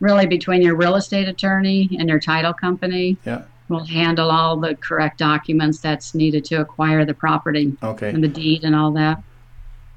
[0.00, 3.16] really, between your real estate attorney and your title company.
[3.24, 3.42] Yeah.
[3.68, 8.10] will handle all the correct documents that's needed to acquire the property Okay.
[8.10, 9.16] and the deed and all that.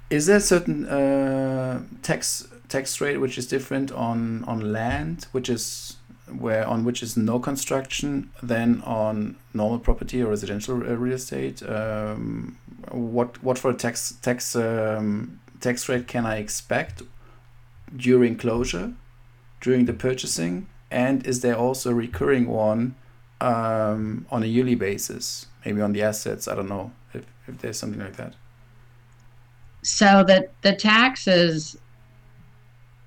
[0.09, 5.49] Is there a certain uh, tax tax rate which is different on on land, which
[5.49, 5.97] is
[6.37, 11.63] where on which is no construction, than on normal property or residential uh, real estate?
[11.63, 12.57] Um,
[12.91, 17.01] what what for a tax tax um, tax rate can I expect
[17.95, 18.93] during closure,
[19.61, 22.95] during the purchasing, and is there also a recurring one
[23.41, 26.47] um, on a yearly basis, maybe on the assets?
[26.47, 28.35] I don't know if, if there's something like that.
[29.83, 31.77] So that the taxes,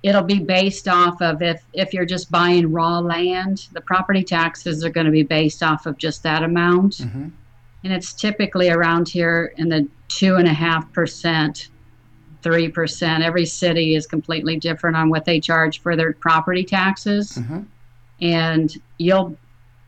[0.03, 4.83] it'll be based off of if if you're just buying raw land, the property taxes
[4.83, 7.29] are going to be based off of just that amount, hmm
[7.83, 11.69] and it's typically around here in the two and a half percent.
[12.43, 13.21] 3%.
[13.21, 17.35] Every city is completely different on what they charge for their property taxes.
[17.35, 17.59] hmm
[18.19, 19.35] and you'll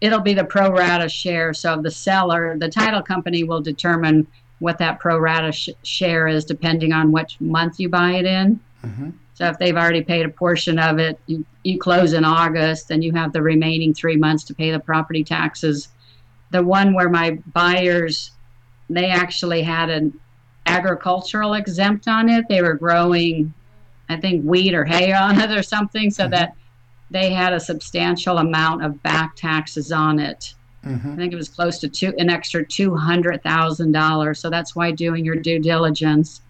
[0.02, 4.26] it'll be the pro rata share so the seller the title company will determine
[4.60, 8.60] what that pro rata sh- share is depending on which month you buy it in
[8.82, 12.91] hmm so if they've already paid a portion of it you, you close in august
[12.91, 15.89] and you have the remaining three months to pay the property taxes
[16.52, 18.32] the one where my buyers
[18.89, 20.13] they actually had an
[20.65, 23.54] agricultural exempt on it they were growing
[24.10, 26.32] i think wheat or hay on it or something so Mhm.
[26.32, 26.54] that
[27.10, 30.56] they had a substantial amount of back taxes on it.
[30.84, 34.39] hmm I think it was close to two, an extra two hundred thousand dollars.
[34.39, 36.41] So that's why doing your due diligence.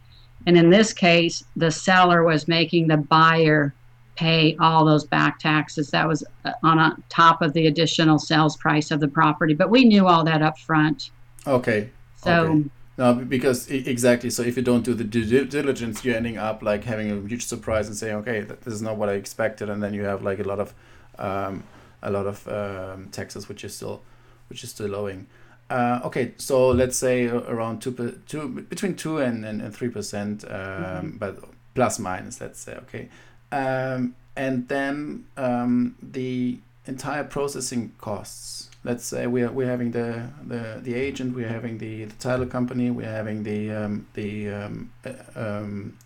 [0.46, 3.74] And in this case, the seller was making the buyer
[4.16, 5.90] pay all those back taxes.
[5.90, 9.54] That was uh, on a, top of the additional sales price of the property.
[9.54, 11.10] But we knew all that up front.
[11.48, 11.90] Okay.
[12.18, 12.70] So Okay.
[12.96, 14.30] No, because exactly.
[14.30, 17.28] So if you don't do the due due diligence, you're ending up like having a
[17.28, 20.22] huge surprise and saying, "Okay, this is not what I expected," and then you have
[20.22, 20.76] like a lot of,
[21.18, 21.64] um,
[22.04, 24.04] a lot of um, taxes which is still,
[24.48, 25.26] which is still owing.
[25.74, 30.46] Uh, okay, so let's say around two, per, two between two and and three percent,
[30.48, 32.76] um, but plus minus, let's say.
[32.84, 33.10] Okay,
[33.52, 38.70] um, and then um, the entire processing costs.
[38.84, 42.46] Let's say we are we're having the the, the agent, we're having the, the title
[42.46, 45.98] company, we're having the um, the um, uh, um,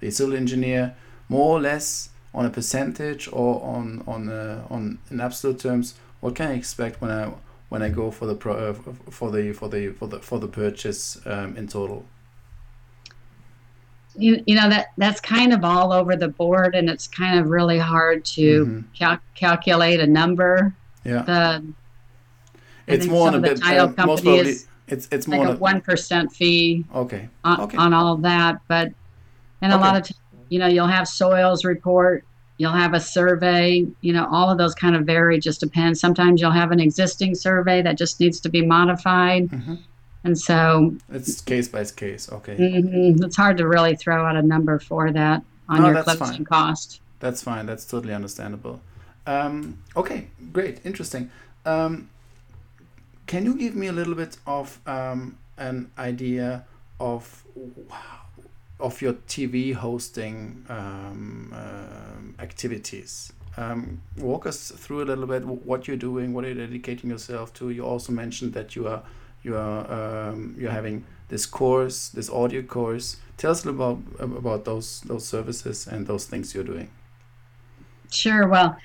[0.00, 0.96] the civil engineer,
[1.28, 5.94] more or less on a percentage or on on uh, on in absolute terms.
[6.18, 7.30] What can I expect when I
[7.72, 8.74] when I go for the pro, uh,
[9.08, 12.04] for the for the for the for the purchase um, in total?
[14.14, 17.46] you, you know that that's kind of all over the board, and it's kind of
[17.48, 18.84] really hard to Mhm.
[18.98, 20.74] cal- calculate a number.
[21.02, 21.64] Yeah, The
[22.86, 23.62] it's more on a of the bit.
[23.62, 24.56] title uh, most probably,
[24.88, 27.30] it's it's more like a on a- one percent fee okay.
[27.42, 27.76] on, Okay.
[27.78, 28.60] on all that.
[28.68, 28.92] But
[29.62, 29.84] and a Okay.
[29.84, 30.14] lot of t-
[30.50, 32.22] you know you'll have soils report,
[32.62, 33.84] you'll have a survey.
[34.00, 35.38] You know all of those kind of vary.
[35.38, 36.00] Just depends.
[36.00, 39.74] Sometimes you'll have an existing survey that just needs to be modified, hmm
[40.24, 42.30] and so It's case by case.
[42.30, 42.56] Okay.
[42.56, 46.44] mhm, it's hard to really throw out a number for that on no, your closing
[46.44, 47.00] cost.
[47.18, 47.66] That's fine.
[47.66, 48.80] That's totally understandable.
[49.26, 51.30] Um, okay, great, interesting.
[51.66, 52.08] Um,
[53.26, 56.64] can you give me a little bit of um, an idea
[57.00, 57.44] of
[58.82, 63.32] of your TV hosting um, uh, activities?
[63.56, 67.70] Um, walk us through a little bit what you're doing, what you're dedicating yourself to.
[67.70, 69.02] You also mentioned that you are
[69.42, 73.16] you are um, you're having this course, this audio course.
[73.36, 76.90] Tell us a little about about those those services and those things you're doing.
[78.10, 78.48] Sure.
[78.48, 78.76] Well,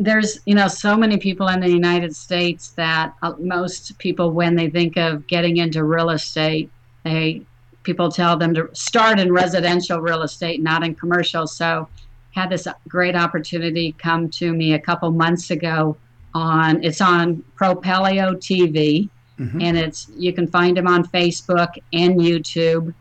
[0.00, 4.56] there's you know so many people in the United States that uh, most people when
[4.56, 6.70] they think of getting into real estate,
[7.04, 7.42] they
[7.88, 11.46] people tell them to start in residential real estate, not in commercial.
[11.46, 11.88] So
[12.32, 15.96] had this great opportunity come to me a couple months ago
[16.34, 19.08] on it's on Propelio TV
[19.40, 19.62] mm-hmm.
[19.62, 22.92] and it's you can find him on Facebook and YouTube.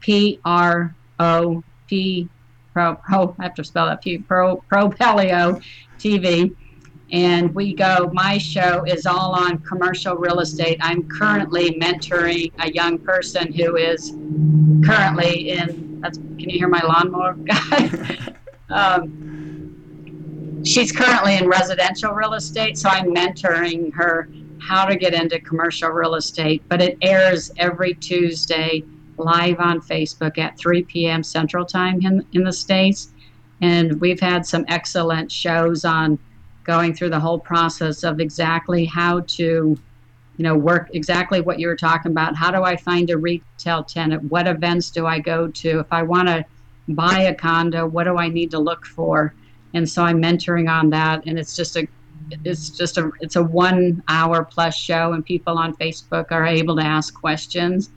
[0.00, 2.26] P R O P
[2.72, 5.60] Pro, pro I have to spell that P Pro Propelio
[5.98, 6.56] TV.
[7.12, 10.78] And we go, my show is all on commercial real estate.
[10.80, 14.12] I'm currently mentoring a young person who is
[14.84, 18.18] currently in, can you hear my lawnmower guy?
[18.70, 25.38] Um, she's currently in residential real estate, so I'm mentoring her how to get into
[25.40, 26.62] commercial real estate.
[26.68, 28.84] But it airs every Tuesday
[29.18, 31.22] live on Facebook at 3 p.m.
[31.22, 33.12] Central Time in, in the States.
[33.60, 36.18] And we've had some excellent shows on
[36.64, 39.78] going through the whole process of exactly how to
[40.36, 42.36] you know work exactly what you were talking about.
[42.36, 44.24] How do i find a retail tenant?
[44.24, 45.80] What events do i go to?
[45.80, 46.44] If i want to
[46.88, 49.34] buy a condo what do i need to look for?
[49.74, 51.86] And so i'm mentoring on that and it's just a
[52.44, 56.76] it's just a it's a one hour plus show and people on facebook are able
[56.76, 57.90] to ask questions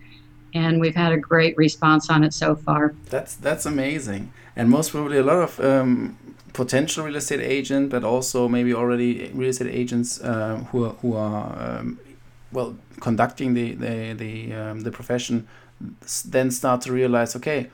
[0.56, 2.96] and we've had a great response on it so far.
[3.10, 4.32] That's that's amazing.
[4.56, 6.18] And most probably a lot of um,
[6.56, 11.14] potential real estate agent but also maybe already real estate agents uh, who are, who
[11.14, 12.00] are um,
[12.52, 15.48] well conducting the the the, um, the profession
[16.26, 17.70] then start to realize okay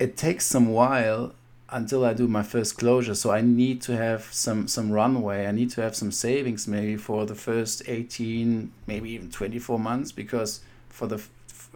[0.00, 1.32] it takes some while
[1.72, 3.14] until I do my first closure.
[3.14, 5.46] So I need to have some some runway.
[5.46, 10.12] I need to have some savings maybe for the first 18, maybe even 24 months
[10.12, 11.22] because for the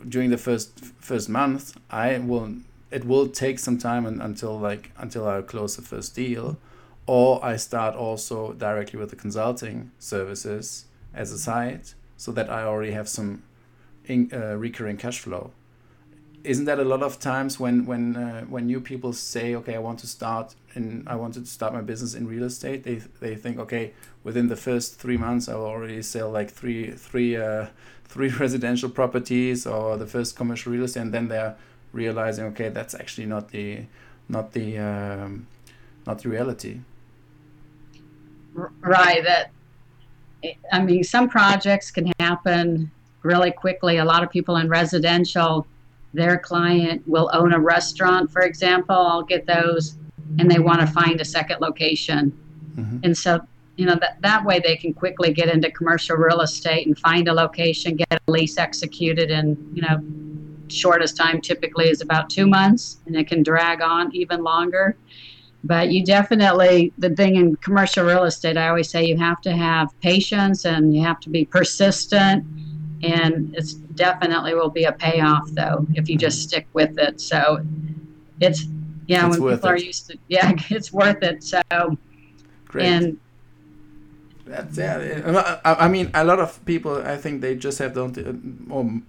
[0.09, 2.55] during the first first month, I will
[2.95, 6.57] it will take some time and, until like until I close the first deal
[7.07, 11.83] or I start also directly with the consulting services as a side
[12.17, 13.43] so that I already have some
[14.07, 15.51] in, uh, recurring cash flow.
[16.45, 19.83] Isn't that a lot of times when when uh, when new people say okay i
[19.89, 23.35] want to start and i wanted to start my business in real estate they they
[23.35, 23.85] think okay
[24.23, 27.67] within the first three months i will already sell like three three uh,
[28.13, 31.57] three residential properties or the first commercial real estate and then they're
[31.95, 33.81] realizing okay that's actually not the
[34.29, 35.47] not the um,
[36.07, 36.81] not the reality
[38.81, 39.51] right that
[40.73, 42.91] i mean some projects can happen
[43.23, 45.67] really quickly a lot of people in residential
[46.15, 49.99] their client will own a restaurant, for example, I'll get those,
[50.39, 52.33] and they want to find a second location.
[52.77, 52.99] Mm-hmm.
[53.03, 53.41] And so,
[53.77, 57.27] you know, that, that way they can quickly get into commercial real estate and find
[57.27, 59.99] a location, get a lease executed and you know,
[60.69, 64.97] shortest time typically is about two months, and it can drag on even longer.
[65.63, 69.53] But you definitely, the thing in commercial real estate, I always say you have to
[69.53, 72.45] have patience and you have to be persistent
[73.05, 77.21] and it's definitely will be a payoff though if you just stick with it.
[77.21, 77.65] So
[78.41, 78.67] it's
[79.07, 79.73] yeah it's when people it.
[79.73, 81.43] are used to yeah it's worth it.
[81.43, 81.63] So
[82.67, 82.87] Great.
[82.87, 83.19] and
[84.47, 85.61] that's yeah.
[85.65, 87.03] I, I mean, a lot of people.
[87.03, 88.15] I think they just have don't.
[88.69, 89.01] Or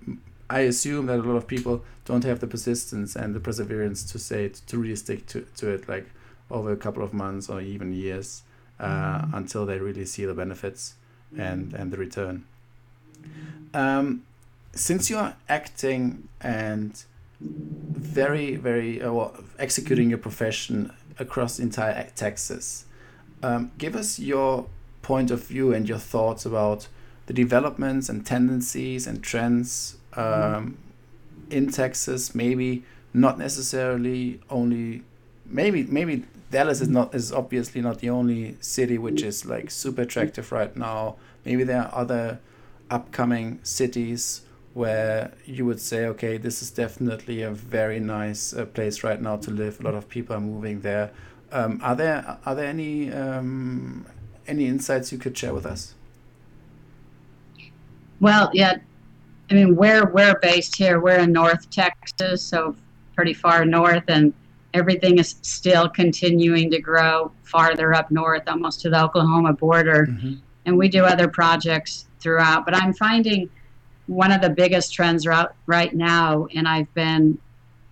[0.49, 4.19] I assume that a lot of people don't have the persistence and the perseverance to
[4.19, 6.07] say it, to really stick to, to it like
[6.51, 8.43] over a couple of months or even years
[8.79, 9.35] uh, mm-hmm.
[9.35, 10.95] until they really see the benefits
[11.37, 12.45] and and the return.
[13.73, 14.23] Um,
[14.73, 17.03] since you are acting and
[17.39, 22.85] very, very uh, well, executing your profession across entire Texas,
[23.41, 24.67] um, give us your
[25.01, 26.87] point of view and your thoughts about
[27.27, 30.77] the developments and tendencies and trends um,
[31.49, 32.35] in Texas.
[32.35, 35.03] Maybe not necessarily only.
[35.45, 40.03] Maybe maybe Dallas is not is obviously not the only city which is like super
[40.03, 41.15] attractive right now.
[41.43, 42.39] Maybe there are other
[42.89, 44.41] upcoming cities
[44.73, 49.37] where you would say, okay, this is definitely a very nice uh, place right now
[49.37, 49.79] to live.
[49.79, 51.11] A lot of people are moving there.
[51.51, 54.05] Um, are there are there any um,
[54.47, 55.93] any insights you could share with us?
[58.19, 58.77] Well, yeah,
[59.49, 60.99] I mean we're we're based here.
[60.99, 62.75] We're in North Texas, so
[63.15, 64.33] pretty far north, and
[64.73, 70.07] everything is still continuing to grow farther up north, almost to the Oklahoma border.
[70.07, 70.33] Mm-hmm.
[70.65, 72.65] And we do other projects throughout.
[72.65, 73.49] But I'm finding
[74.07, 77.37] one of the biggest trends right, right now, and I've been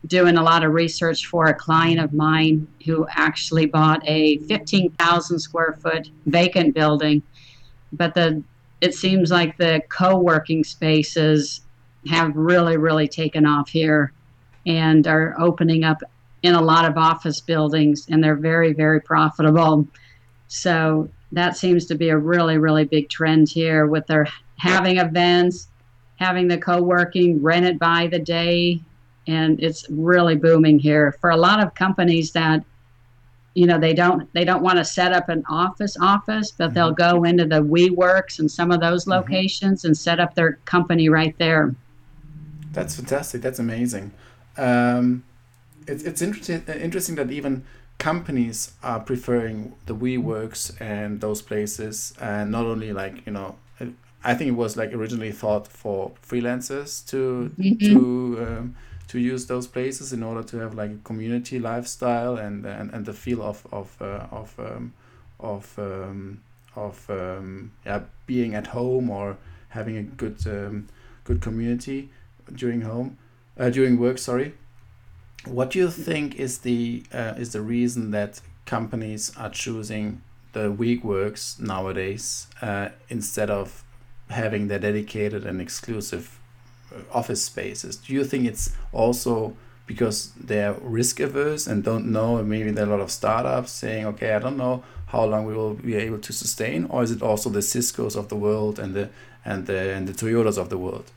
[0.08, 5.40] doing a lot of research for a client of mine who actually bought a 15,000
[5.40, 7.22] square foot vacant building.
[7.94, 8.44] But the
[8.84, 11.62] it seems like the co-working spaces
[12.10, 14.12] have really, really taken off here
[14.66, 16.04] and are opening up
[16.42, 19.88] in a lot of office buildings, and they're very, very profitable.
[20.50, 24.28] So that seems to be a really, really big trend here with their
[24.58, 25.70] having events,
[26.18, 28.82] having the co-working rented by the day,
[29.28, 32.66] and it's really booming here for a lot of companies that
[33.56, 36.74] you know they don't they don't want to set up an office office but mm-hmm.
[36.76, 39.14] they'll go into the WeWorks and some of those mm-hmm.
[39.14, 39.88] locations mm-hmm.
[39.88, 41.76] and set up their company right there
[42.72, 44.12] that's fantastic that's amazing
[44.58, 45.24] um,
[45.88, 47.64] it's, it's interesting interesting that even
[48.00, 53.56] companies are preferring the WeWorks and those places and not only like you know
[54.24, 57.86] I think it was like originally thought for freelancers to mm-hmm.
[57.86, 58.76] to um,
[59.08, 63.06] to use those places in order to have like a community lifestyle and and, and
[63.06, 64.94] the feel of of uh, of um,
[65.40, 66.42] of um,
[66.76, 69.38] of um, yeah being at home or
[69.70, 70.88] having a good um,
[71.24, 72.10] good community
[72.54, 73.18] during home
[73.58, 74.54] uh, during work sorry.
[75.46, 80.22] What do you think is the uh, is the reason that companies are choosing
[80.54, 83.84] the WeWorks nowadays uh, instead of
[84.30, 86.40] having their dedicated and exclusive
[87.12, 87.96] office spaces.
[87.98, 92.38] Do you think it's also because they're risk averse and don't know?
[92.38, 95.46] and Maybe there are a lot of startups saying, "Okay, I don't know how long
[95.46, 98.80] we will be able to sustain," or is it also the Cisco's of the world
[98.80, 99.10] and the
[99.46, 101.12] and the and the Toyotas of the world?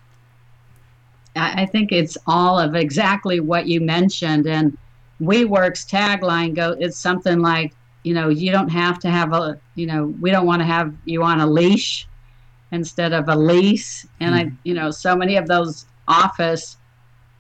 [1.37, 4.77] I think it's all of exactly what you mentioned, and
[5.21, 6.77] WeWork's tagline go.
[6.79, 7.75] It's something like,
[8.05, 10.95] you know, you don't have to have a, you know, we don't want to have
[11.05, 12.07] you on a leash
[12.73, 14.07] instead of a lease.
[14.21, 14.39] And mm.
[14.39, 16.77] I, you know, so many of those office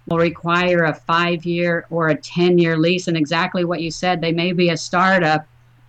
[0.07, 3.09] will require a five year or a 10 year lease.
[3.09, 5.47] And exactly what you said, they may be a startup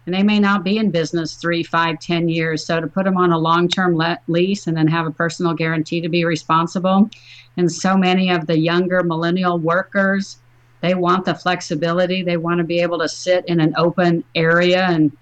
[0.07, 2.65] and they may not be in business three, five, ten years.
[2.65, 5.53] So to put them on a long term le- lease and then have a personal
[5.53, 7.09] guarantee to be responsible.
[7.57, 10.37] And so many of the younger millennial workers,
[10.79, 12.23] they want the flexibility.
[12.23, 15.15] They want to be able to sit in an open area and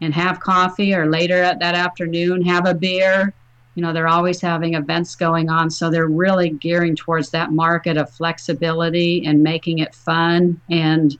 [0.00, 3.32] and have coffee or later at that afternoon have a beer
[3.74, 7.96] you know they're always having events going on so they're really gearing towards that market
[7.96, 11.18] of flexibility and making it fun and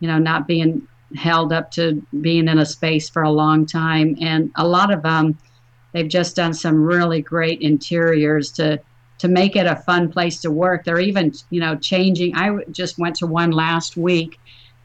[0.00, 0.86] you know not being
[1.16, 5.02] held up to being in a space for a long time and a lot of
[5.02, 5.36] them
[5.92, 8.80] they've just done some really great interiors to
[9.18, 12.98] to make it a fun place to work they're even you know changing i just
[12.98, 14.38] went to one last week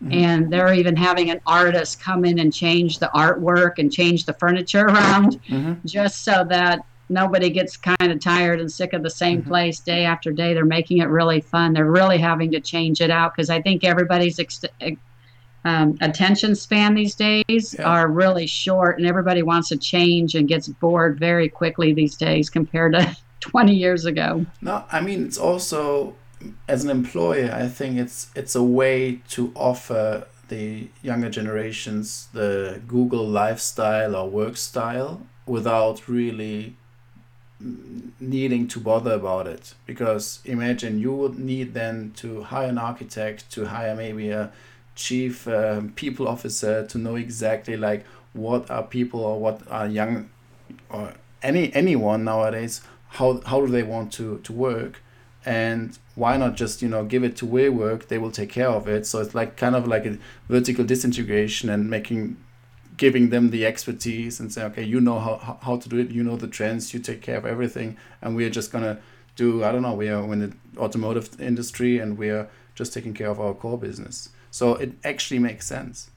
[0.03, 0.11] Mm-hmm.
[0.11, 4.33] and they're even having an artist come in and change the artwork and change the
[4.33, 5.75] furniture around mm-hmm.
[5.85, 9.49] just so that nobody gets kind of tired and sick of the same mm-hmm.
[9.49, 10.53] place day after day.
[10.53, 11.73] They're making it really fun.
[11.73, 14.65] They're really having to change it out because I think everybody's ex-
[15.65, 17.83] um, attention span these days yeah.
[17.83, 22.49] are really short, and everybody wants to change and gets bored very quickly these days
[22.49, 24.45] compared to 20 years ago.
[24.61, 26.15] No, I mean it's also
[26.67, 32.81] as an employer, I think it's it's a way to offer the younger generations the
[32.87, 36.75] Google lifestyle or work style without really
[37.59, 39.73] needing to bother about it.
[39.85, 44.51] Because imagine you would need then to hire an architect to hire maybe a
[44.95, 50.29] chief um, people officer to know exactly like what are people or what are young
[50.89, 52.81] or any anyone nowadays
[53.15, 55.01] how how do they want to to work?
[55.45, 58.87] And why not just you know give it to WeWork they will take care of
[58.87, 59.05] it.
[59.05, 60.17] So it's like kind of like a
[60.49, 62.37] vertical disintegration and making
[62.97, 66.23] giving them the expertise and say, okay, you know how, how to do it, you
[66.23, 68.99] know the trends, you take care of everything, and we're just gonna
[69.35, 73.13] do, I don't know, we are in the automotive industry and we are just taking
[73.13, 74.29] care of our core business.
[74.51, 76.09] So it actually makes sense.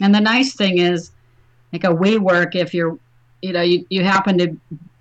[0.00, 1.10] And the nice thing is,
[1.72, 2.98] like a WeWork, if you're,
[3.40, 4.56] you know, you, you happen to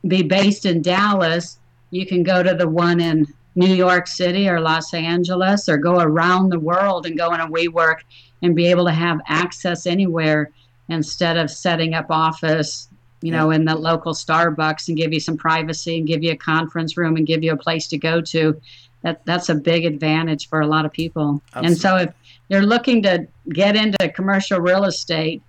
[0.07, 1.59] be based in Dallas,
[1.91, 5.99] you can go to the one in New York City or Los Angeles or go
[5.99, 7.97] around the world and go in a WeWork
[8.41, 10.51] and be able to have access anywhere
[10.91, 12.89] instead of setting up office
[13.21, 16.35] you know, in the local Starbucks and give you some privacy and give you a
[16.35, 18.59] conference room and give you a place to go to.
[19.03, 21.41] That that's a big advantage for a lot of people.
[21.53, 21.67] Absolutely.
[21.67, 22.13] And so if
[22.49, 25.41] you're looking to get into commercial real estate,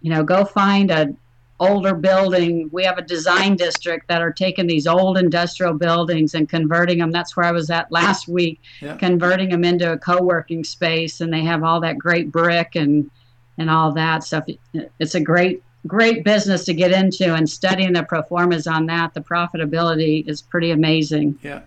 [0.00, 1.14] you know, go find a
[1.60, 2.68] older building.
[2.72, 7.10] We have a design district that are taking these old industrial buildings and converting them.
[7.10, 8.96] That's where I was at last week, yeah.
[8.96, 13.10] converting them into a co-working space, and they have all that great brick and
[13.58, 14.44] and all that stuff.
[14.98, 19.14] It's a great great business to get into, and studying the pro formas on that,
[19.14, 21.38] the profitability is pretty amazing.
[21.42, 21.60] Yeah.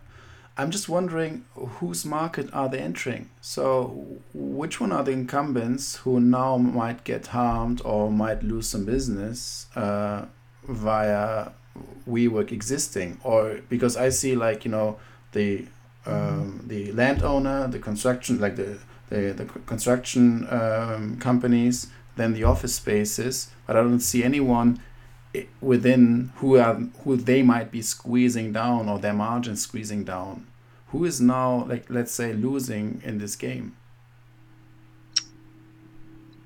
[0.57, 3.29] I'm just wondering whose market are they entering?
[3.39, 8.85] So, which one are the incumbents who now might get harmed or might lose some
[8.85, 10.25] business uh,
[10.67, 11.51] via
[12.07, 13.19] WeWork existing?
[13.23, 14.99] Or because I see like you know
[15.31, 15.65] the
[16.05, 18.77] um, the landowner, the construction like the
[19.11, 24.79] the, the construction um, companies, then the office spaces, but I don't see anyone
[25.61, 30.47] within who are who they might be squeezing down or their margins squeezing down.
[30.87, 33.75] Who is now like let's say losing in this game?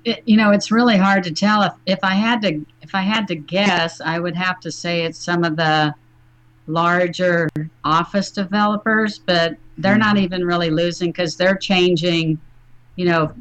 [0.04, 1.62] It, you know it's really hard to tell.
[1.62, 5.04] If, if i had to if i had to guess i would have to say
[5.04, 5.92] it's some of the
[6.68, 7.48] larger
[7.84, 10.00] office developers but they're mm-hmm.
[10.00, 12.38] not even really losing because they're changing
[12.96, 13.32] you know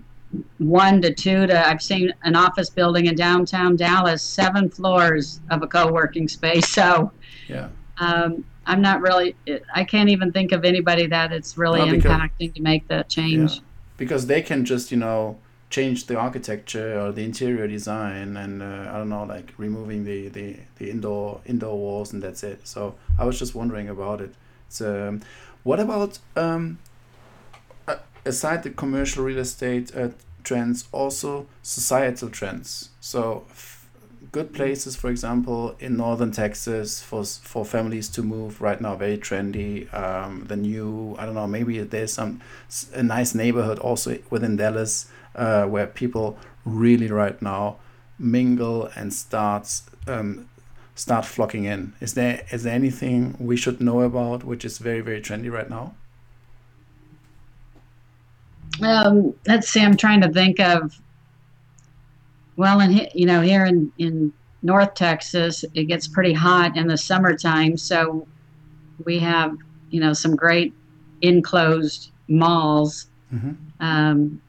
[0.58, 5.64] one to two to I've seen an office building in downtown Dallas, seven floors of
[5.64, 6.66] a co-working space.
[6.76, 7.12] So
[7.48, 9.36] yeah, um, I'm not really.
[9.74, 13.10] I can't even think of anybody that it's really no, because, impacting to make that
[13.10, 13.56] change.
[13.56, 13.62] Yeah.
[13.98, 15.38] Because they can just you know
[15.70, 20.30] change the architecture or the interior design and uh, I don't know like removing the,
[20.30, 22.68] the, the indoor indoor walls and that's it.
[22.68, 24.34] So I was just wondering about it.
[24.70, 25.22] So um,
[25.64, 26.80] what about um,
[28.26, 30.10] aside the commercial real estate uh,
[30.44, 32.90] trends, also societal trends.
[33.00, 33.46] So,
[34.32, 39.18] good places, for example, in northern Texas for for families to move right now, very
[39.18, 39.94] trendy.
[39.94, 42.42] Um, the new, I don't know, maybe there's some
[42.94, 47.78] a nice neighborhood also within Dallas uh, where people really right now
[48.18, 50.48] mingle and starts um,
[50.96, 51.94] start flocking in.
[52.00, 55.70] Is there is there anything we should know about which is very very trendy right
[55.70, 55.94] now?
[58.82, 59.82] Um, let's see.
[59.82, 61.00] I'm trying to think of.
[62.58, 66.98] Well, in you know here in in North Texas, it gets pretty hot in the
[66.98, 68.28] summertime, so
[69.04, 69.56] we have
[69.90, 70.74] you know some great
[71.22, 73.08] enclosed malls.
[73.34, 73.54] Mm-hmm.
[73.80, 74.42] Um,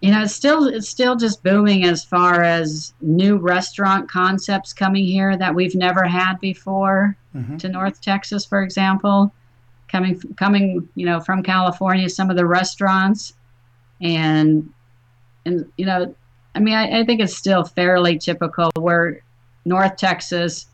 [0.00, 5.04] you know, it's still it's still just booming as far as new restaurant concepts coming
[5.04, 7.56] here that we've never had before mm-hmm.
[7.58, 9.32] to North Texas, for example
[9.90, 13.34] coming coming you know from California, some of the restaurants,
[14.00, 14.72] and
[15.44, 16.14] and you know,
[16.54, 18.70] I mean, I, I think it's still fairly typical.
[18.76, 19.22] Where
[19.64, 20.66] North Texas,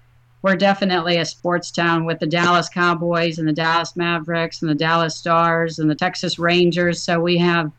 [0.43, 4.75] we're definitely a sports town with the Dallas Cowboys and the Dallas Mavericks and the
[4.75, 7.03] Dallas Stars and the Texas Rangers.
[7.03, 7.73] So we have,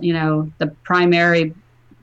[0.00, 1.54] you know, the primary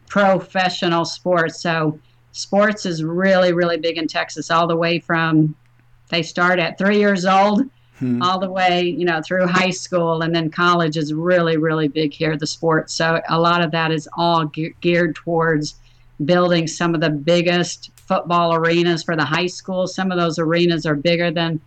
[0.07, 1.61] professional sports.
[1.61, 1.99] So
[2.31, 5.55] sports is really, really big in Texas, all the way from
[6.09, 7.63] they start at three years old
[7.99, 8.21] hmm.
[8.21, 12.13] all the way, you know, through high school and then college is really, really big
[12.13, 12.93] here, the sports.
[12.93, 15.75] So a lot of that is all ge- geared towards
[16.25, 19.87] building some of the biggest football arenas for the high school.
[19.87, 21.59] Some of those arenas are bigger than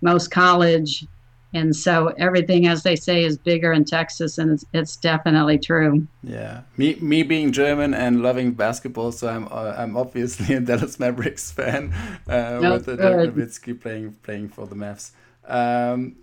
[0.00, 1.06] most college.
[1.54, 6.06] And so everything, as they say, is bigger in Texas, and it's, it's definitely true.
[6.22, 11.00] Yeah, me me being German and loving basketball, so I'm uh, I'm obviously a Dallas
[11.00, 11.94] Mavericks fan
[12.28, 15.12] uh, with the Dirk Nowitzki playing playing for the Mavs.
[15.48, 16.16] Um,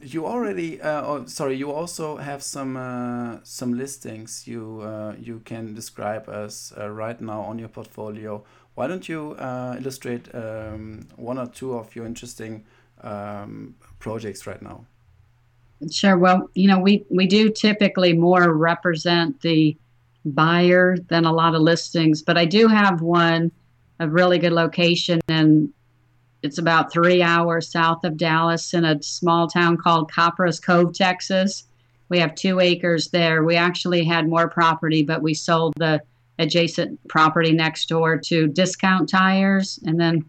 [0.00, 5.40] you already, uh, oh, sorry, you also have some uh, some listings you uh, you
[5.44, 8.44] can describe us uh, right now on your portfolio.
[8.74, 12.64] Why don't you uh, illustrate um, one or two of your interesting
[13.02, 14.86] um, projects right now?
[15.90, 16.16] Sure.
[16.16, 19.76] Well, you know, we we do typically more represent the
[20.24, 23.50] buyer than a lot of listings, but I do have one
[24.00, 25.72] a really good location in
[26.42, 31.64] it's about three hours south of Dallas in a small town called Copperas Cove, Texas.
[32.08, 33.44] We have two acres there.
[33.44, 36.00] We actually had more property, but we sold the
[36.38, 40.24] adjacent property next door to Discount Tires, and then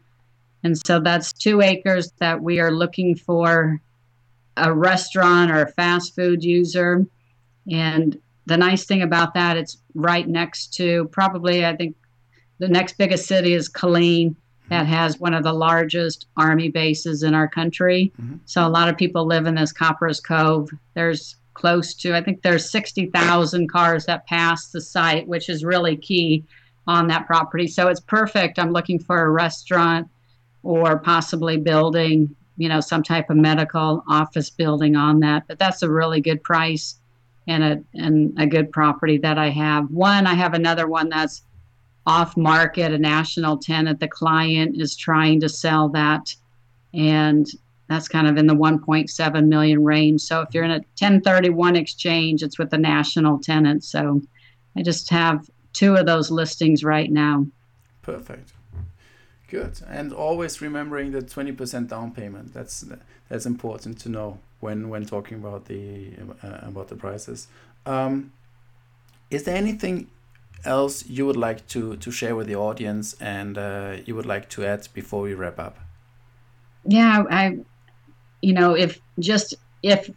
[0.63, 3.79] and so that's two acres that we are looking for
[4.57, 7.05] a restaurant or a fast food user.
[7.71, 11.95] And the nice thing about that, it's right next to probably I think
[12.57, 14.35] the next biggest city is Killeen
[14.69, 18.11] that has one of the largest army bases in our country.
[18.21, 18.37] Mm-hmm.
[18.45, 20.69] So a lot of people live in this Copperas Cove.
[20.93, 25.97] There's close to, I think there's 60,000 cars that pass the site, which is really
[25.97, 26.43] key
[26.87, 27.67] on that property.
[27.67, 28.57] So it's perfect.
[28.57, 30.07] I'm looking for a restaurant
[30.63, 35.43] or possibly building, you know, some type of medical office building on that.
[35.47, 36.95] But that's a really good price
[37.47, 39.89] and a and a good property that I have.
[39.89, 41.43] One, I have another one that's
[42.09, 43.99] off market, a national tenant.
[43.99, 46.35] The client is trying to sell that,
[46.91, 47.47] and
[47.87, 50.21] that's kind of in the 1.7 million range.
[50.21, 53.83] So if you're in a 1031 exchange, it's with a national tenant.
[53.83, 54.21] So
[54.75, 57.45] I just have two of those listings right now.
[58.01, 58.53] Perfect.
[59.47, 59.79] Good.
[59.87, 62.55] And always remembering the 20% down payment.
[62.55, 62.85] That's
[63.29, 66.09] that's important to know when when talking about the
[66.43, 67.47] uh, about the prices.
[67.85, 68.31] Um,
[69.29, 70.07] is there anything
[70.65, 74.49] else you would like to to share with the audience and uh, you would like
[74.49, 75.77] to add before we wrap up?
[76.85, 77.59] Yeah, I,
[78.41, 80.09] you know, if just if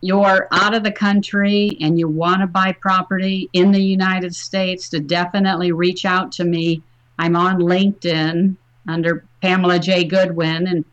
[0.00, 4.88] you're out of the country and you want to buy property in the United States,
[4.90, 6.82] to definitely reach out to me.
[7.18, 8.56] I'm on LinkedIn
[8.88, 10.04] under Pamela J.
[10.04, 10.84] Goodwin and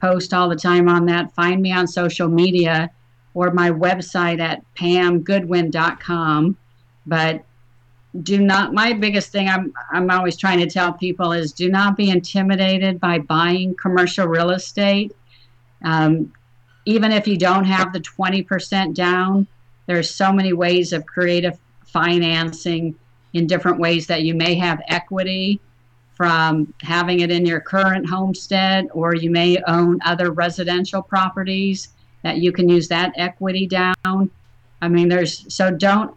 [0.00, 1.34] post all the time on that.
[1.34, 2.90] Find me on social media
[3.34, 6.56] or my website at pamgoodwin.com.
[7.06, 7.44] But
[8.22, 11.96] do not my biggest thing I'm I'm always trying to tell people is do not
[11.96, 15.14] be intimidated by buying commercial real estate.
[15.84, 16.32] Um,
[16.86, 19.46] even if you don't have the 20% down,
[19.86, 22.94] there's so many ways of creative financing
[23.34, 25.60] in different ways that you may have equity
[26.14, 31.88] from having it in your current homestead, or you may own other residential properties
[32.22, 34.30] that you can use that equity down.
[34.82, 36.14] I mean, there's so don't.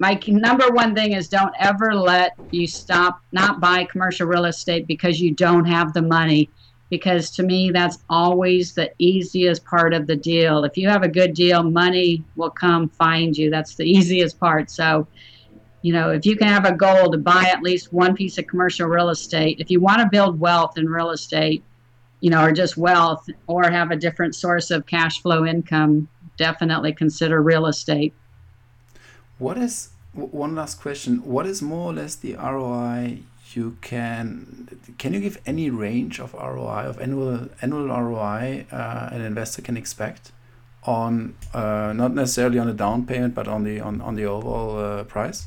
[0.00, 4.86] My number one thing is don't ever let you stop not buy commercial real estate
[4.86, 6.50] because you don't have the money.
[6.88, 10.64] Because to me, that's always the easiest part of the deal.
[10.64, 13.50] If you have a good deal, money will come find you.
[13.50, 14.70] That's the easiest part.
[14.70, 15.06] So,
[15.82, 18.46] you know, if you can have a goal to buy at least one piece of
[18.46, 21.62] commercial real estate, if you want to build wealth in real estate,
[22.20, 26.94] you know, or just wealth or have a different source of cash flow income, definitely
[26.94, 28.14] consider real estate.
[29.40, 31.24] What is one last question?
[31.24, 33.20] What is more or less the ROI
[33.54, 34.68] you can
[34.98, 39.76] can you give any range of ROI of annual annual ROI uh, an investor can
[39.76, 40.30] expect
[40.84, 44.78] on uh, not necessarily on the down payment but on the on, on the overall
[44.78, 45.46] uh, price?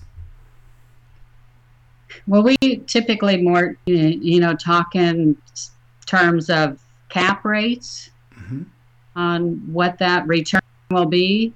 [2.27, 5.37] Well, we typically more you know talk in
[6.07, 6.79] terms of
[7.09, 8.63] cap rates mm-hmm.
[9.15, 11.53] on what that return will be.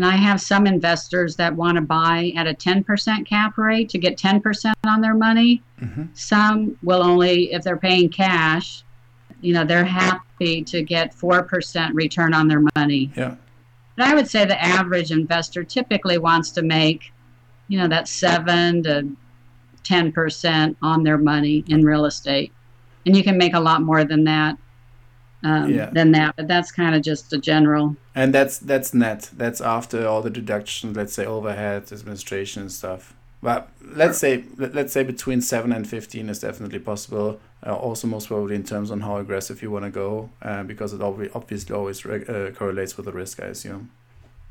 [0.00, 3.98] And I have some investors that want to buy at a 10% cap rate to
[3.98, 5.62] get 10% on their money.
[5.78, 6.04] Mm-hmm.
[6.14, 8.82] Some will only, if they're paying cash,
[9.42, 13.12] you know, they're happy to get 4% return on their money.
[13.14, 13.34] Yeah.
[13.98, 17.12] But I would say the average investor typically wants to make,
[17.68, 19.06] you know, that 7 to
[19.84, 22.54] 10% on their money in real estate.
[23.04, 24.56] And you can make a lot more than that
[25.44, 25.90] um, yeah.
[25.90, 26.36] than that.
[26.36, 27.94] But that's kind of just a general.
[28.20, 29.30] And that's that's net.
[29.34, 30.94] That's after all the deductions.
[30.94, 33.14] Let's say overhead, administration, and stuff.
[33.42, 37.40] But let's say let's say between seven and fifteen is definitely possible.
[37.66, 40.92] Uh, also, most probably in terms on how aggressive you want to go, uh, because
[40.92, 43.90] it obviously always uh, correlates with the risk, I assume.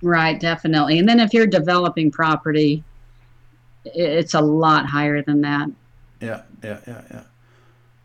[0.02, 0.98] Right, definitely.
[0.98, 2.84] And then if you're developing property,
[3.86, 5.70] it's a lot higher than that.
[6.22, 7.24] Yeah, yeah, yeah, yeah.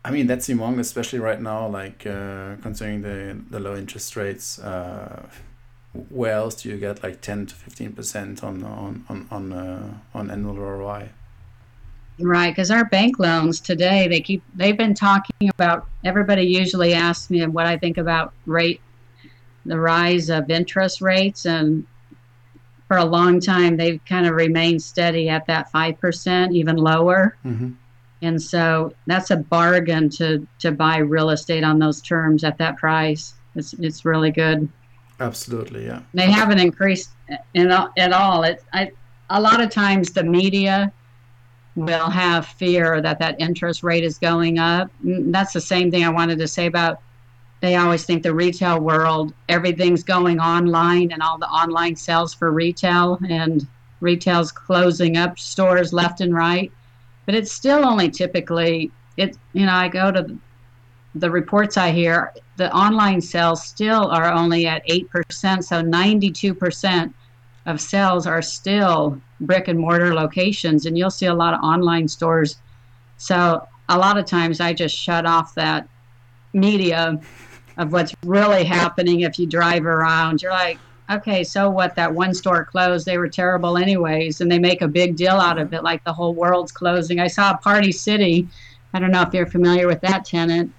[0.03, 4.59] I mean, that's humongous, especially right now, like uh, considering the, the low interest rates.
[6.09, 10.31] Where else do you get like 10 to 15% on, on, on, on, uh, on
[10.31, 11.09] annual ROI?
[12.19, 17.29] Right, because our bank loans today, they keep, they've been talking about, everybody usually asks
[17.29, 18.79] me what I think about rate,
[19.65, 21.45] the rise of interest rates.
[21.45, 21.85] And
[22.87, 27.35] for a long time, they've kind of remained steady at that 5%, even lower.
[27.45, 27.73] Mm-hmm
[28.21, 32.77] and so that's a bargain to to buy real estate on those terms at that
[32.77, 33.35] price.
[33.55, 34.67] It's it's really good.
[35.19, 36.01] Absolutely, yeah.
[36.13, 37.11] They haven't increased
[37.53, 38.43] in, at all.
[38.43, 38.91] It I
[39.29, 40.91] a lot of times the media
[41.75, 44.89] will have fear that that interest rate is going up.
[45.03, 46.99] Mm, that's the same thing I wanted to say about
[47.61, 52.51] they always think the retail world everything's going online and all the online sales for
[52.51, 53.67] retail and
[54.01, 56.71] retail's closing up stores left and right
[57.25, 60.37] but it's still only typically it you know i go to
[61.15, 67.13] the reports i hear the online sales still are only at 8% so 92%
[67.65, 72.07] of sales are still brick and mortar locations and you'll see a lot of online
[72.07, 72.57] stores
[73.17, 75.87] so a lot of times i just shut off that
[76.53, 77.19] media
[77.77, 80.79] of what's really happening if you drive around you're like
[81.09, 81.95] okay, so what?
[81.95, 83.05] That one store closed.
[83.05, 86.13] They were terrible, anyways, and they make a big deal out of it, like the
[86.13, 87.19] whole world's closing.
[87.19, 88.47] I saw Party City.
[88.93, 90.73] I don't know if you're familiar with that tenant,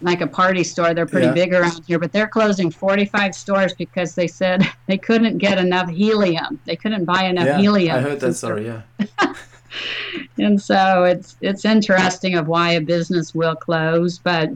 [0.00, 0.94] like a party store.
[0.94, 1.32] They're pretty yeah.
[1.32, 5.88] big around here, but they're closing 45 stores because they said they couldn't get enough
[5.88, 6.60] helium.
[6.64, 7.96] They couldn't buy enough yeah, helium.
[7.96, 8.66] I heard that story.
[8.66, 8.82] Yeah.
[10.38, 14.50] and so it's it's interesting of why a business will close, but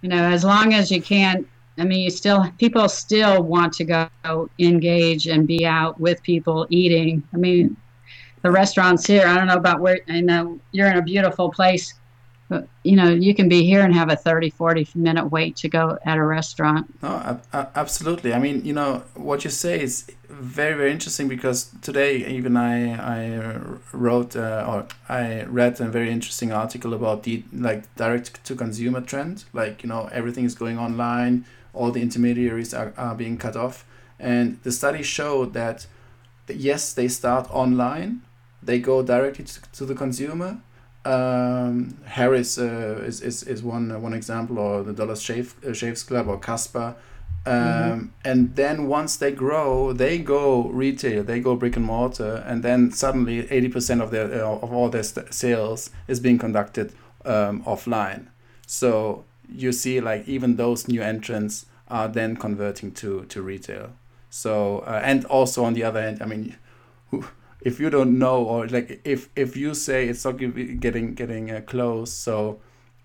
[0.00, 1.46] you know, as long as you can't
[1.78, 6.66] I mean, you still people still want to go engage and be out with people
[6.68, 7.22] eating.
[7.32, 7.76] I mean,
[8.42, 9.26] the restaurants here.
[9.26, 10.00] I don't know about where.
[10.08, 11.94] I know you're in a beautiful place
[12.82, 15.98] you know you can be here and have a 30 40 minute wait to go
[16.04, 16.86] at a restaurant.
[17.02, 18.32] No absolutely.
[18.32, 22.74] I mean you know what you say is very very interesting because today even i
[23.18, 23.60] i
[23.92, 29.00] wrote uh, or i read a very interesting article about the like direct to consumer
[29.00, 29.44] trend.
[29.52, 31.44] Like you know everything is going online
[31.74, 33.86] all the intermediaries are, are being cut off.
[34.18, 35.86] And the study showed that
[36.48, 38.20] yes they start online
[38.62, 40.58] they go directly to, to the consumer
[41.04, 45.72] um, Harry's uh, is, is, is one uh, one example, or the Dollar Shave uh,
[45.72, 46.94] Shaves Club, or Casper.
[47.44, 48.06] Um, mm-hmm.
[48.24, 52.92] And then once they grow, they go retail, they go brick and mortar, and then
[52.92, 56.92] suddenly eighty percent of their uh, of all their st- sales is being conducted
[57.24, 58.28] um, offline.
[58.66, 63.90] So you see, like even those new entrants are then converting to to retail.
[64.30, 66.56] So uh, and also on the other end, I mean,
[67.10, 67.24] who
[67.64, 71.60] if you don't know or like if if you say it's not getting getting uh,
[71.66, 72.58] close so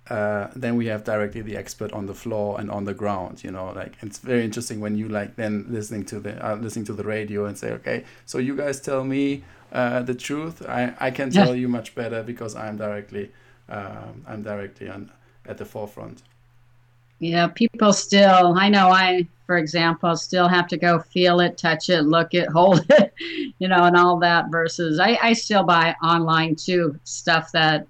[0.10, 3.51] uh, then we have directly the expert on the floor and on the ground you
[3.51, 6.93] know like it's very interesting when you like then listening to the uh, listening to
[6.93, 9.43] the radio and say okay so you guys tell me
[9.74, 10.66] uh, the truth.
[10.68, 13.32] I i can tell you much better because i'm directly
[13.70, 15.12] um, i'm directly on
[15.45, 16.24] at the forefront
[17.20, 21.89] yeah, people still, I know I, for example, still have to go feel it, touch
[21.89, 23.13] it, look it, hold it,
[23.59, 27.88] you know, and all that versus I, I still buy online too, stuff that,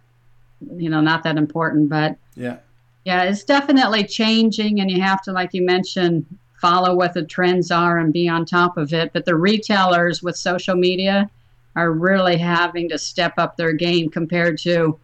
[0.75, 2.57] you know, not that important, but yeah.
[3.03, 6.25] Yeah, it's definitely changing and you have to, like you mentioned,
[6.59, 9.13] follow what the trends are and be on top of it.
[9.13, 11.29] But the retailers with social media
[11.77, 14.99] are really having to step up their game compared to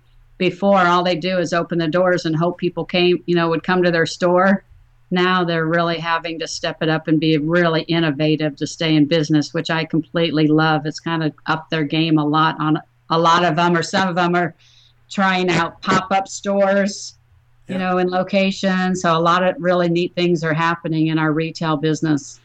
[0.49, 3.63] before all they do is open the doors and hope people came you know would
[3.63, 4.65] come to their store.
[5.09, 9.05] Now they're really having to step it up and be really innovative to stay in
[9.05, 10.85] business which i completely love.
[10.85, 12.77] It's kind of up their game a lot on
[13.09, 14.53] a lot of them or some of them are
[15.09, 17.15] trying out pop-up stores
[17.69, 19.01] you know in locations.
[19.01, 22.41] So a lot of really neat things are happening in our retail business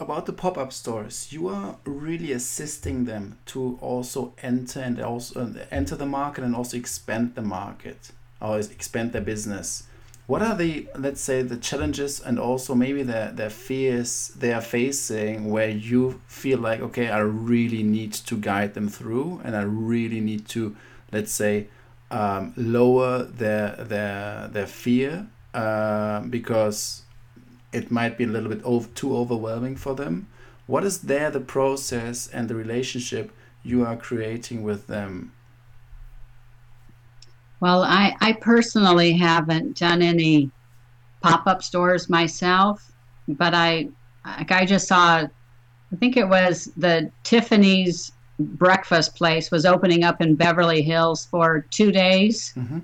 [0.00, 5.64] about the pop-up stores you are really assisting them to also enter and also uh,
[5.70, 9.84] enter the market and also expand the market or expand their business.
[10.26, 14.60] What are the let's say the challenges and also maybe the, the fears they are
[14.60, 19.62] facing where you feel like okay i really need to guide them through and i
[19.62, 20.76] really need to
[21.10, 21.66] let's say
[22.12, 27.02] um, lower their their their fear uh, because
[27.72, 30.26] it might be a little bit over, too overwhelming for them.
[30.66, 35.32] What is there the process and the relationship you are creating with them?
[37.60, 40.50] Well, I, I personally haven't done any
[41.20, 42.90] pop up stores myself,
[43.28, 43.88] but I
[44.24, 45.26] like I just saw
[45.92, 51.66] I think it was the Tiffany's breakfast place was opening up in Beverly Hills for
[51.70, 52.54] two days.
[52.56, 52.78] Mm-hmm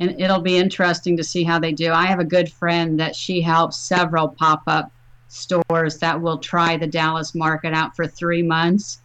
[0.00, 1.92] and it'll be interesting to see how they do.
[1.92, 4.90] I have a good friend that she helps several pop up
[5.28, 9.00] stores that will try the Dallas market out for three months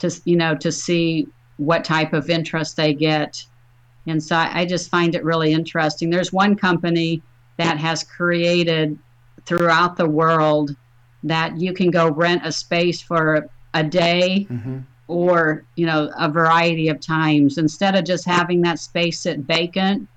[0.00, 3.44] to you know to see what type of interest they get.
[4.06, 6.10] And so I, I just find it really interesting.
[6.10, 7.22] There's one company
[7.58, 8.98] that has created
[9.46, 10.74] throughout the world
[11.22, 14.78] that you can go rent a space for a day mm-hmm.
[15.06, 20.08] or you know a variety of times instead of just having that space sit vacant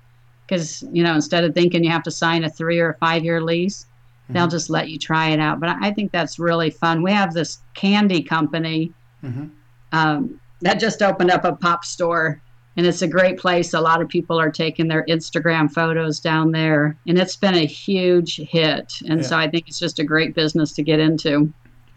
[0.46, 3.24] because you know instead of thinking you have to sign a three or a five
[3.24, 3.86] year lease
[4.24, 4.34] mm-hmm.
[4.34, 7.32] they'll just let you try it out but i think that's really fun we have
[7.34, 8.92] this candy company
[9.22, 9.46] mm-hmm.
[9.92, 12.40] um, that just opened up a pop store
[12.76, 16.50] and it's a great place a lot of people are taking their instagram photos down
[16.50, 19.26] there and it's been a huge hit and yeah.
[19.26, 21.52] so i think it's just a great business to get into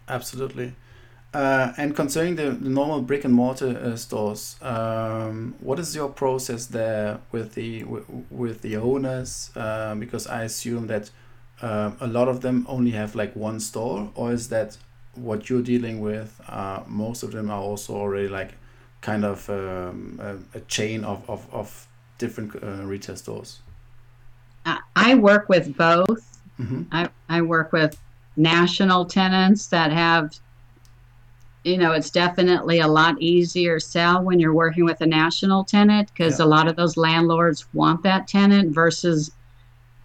[0.08, 0.72] absolutely
[1.34, 6.08] uh, and concerning the, the, normal brick and mortar uh, stores, um, what is your
[6.08, 9.50] process there with the with, with the owners?
[9.54, 11.10] Uh, because I assume that
[11.60, 14.78] uh, a lot of them only have like one store, or is that
[15.16, 16.40] what you're dealing with?
[16.48, 18.54] Uh, most of them are also already like
[19.02, 23.60] kind of um, a, a, chain of of, of different uh, retail stores.
[24.96, 26.40] I work with both.
[26.58, 26.82] Mm-hmm.
[26.90, 28.00] I I work with
[28.36, 30.32] national tenants that have
[31.68, 36.10] you know, it's definitely a lot easier sell when you're working with a national tenant
[36.12, 36.44] because yeah.
[36.44, 39.30] a lot of those landlords want that tenant versus,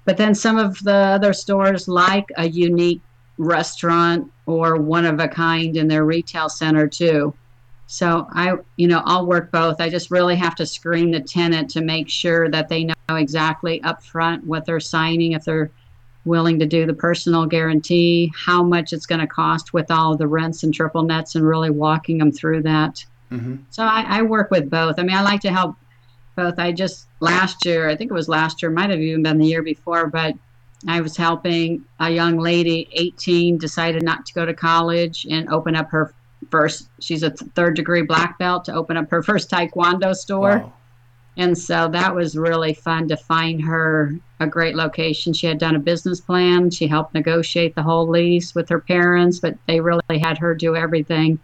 [0.06, 3.02] but then some of the other stores like a unique
[3.38, 7.34] restaurant or one of a kind in their retail center too.
[7.88, 9.80] So I, you know, I'll work both.
[9.80, 13.80] I just really have to screen the tenant to make sure that they know exactly
[13.82, 15.72] upfront what they're signing, if they're
[16.26, 20.28] willing to do the personal guarantee, how much it's going to cost with all the
[20.28, 23.04] rents and triple nets, and really walking them through that.
[23.32, 23.58] Mm-hmm.
[23.70, 25.00] So I, I work with both.
[25.00, 25.76] I mean, I like to help
[26.36, 26.60] both.
[26.60, 29.46] I just last year, I think it was last year, might have even been the
[29.46, 30.36] year before, but
[30.88, 35.76] I was helping a young lady, 18, decided not to go to college and open
[35.76, 36.14] up her
[36.52, 36.90] first.
[37.00, 40.60] She's a third degree black belt to open up her first taekwondo store.
[40.60, 40.74] Wow.
[41.36, 45.34] And so that was really fun to find her a great location.
[45.34, 46.70] She had done a business plan.
[46.70, 50.76] She helped negotiate the whole lease with her parents, but they really had her do
[50.76, 51.40] everything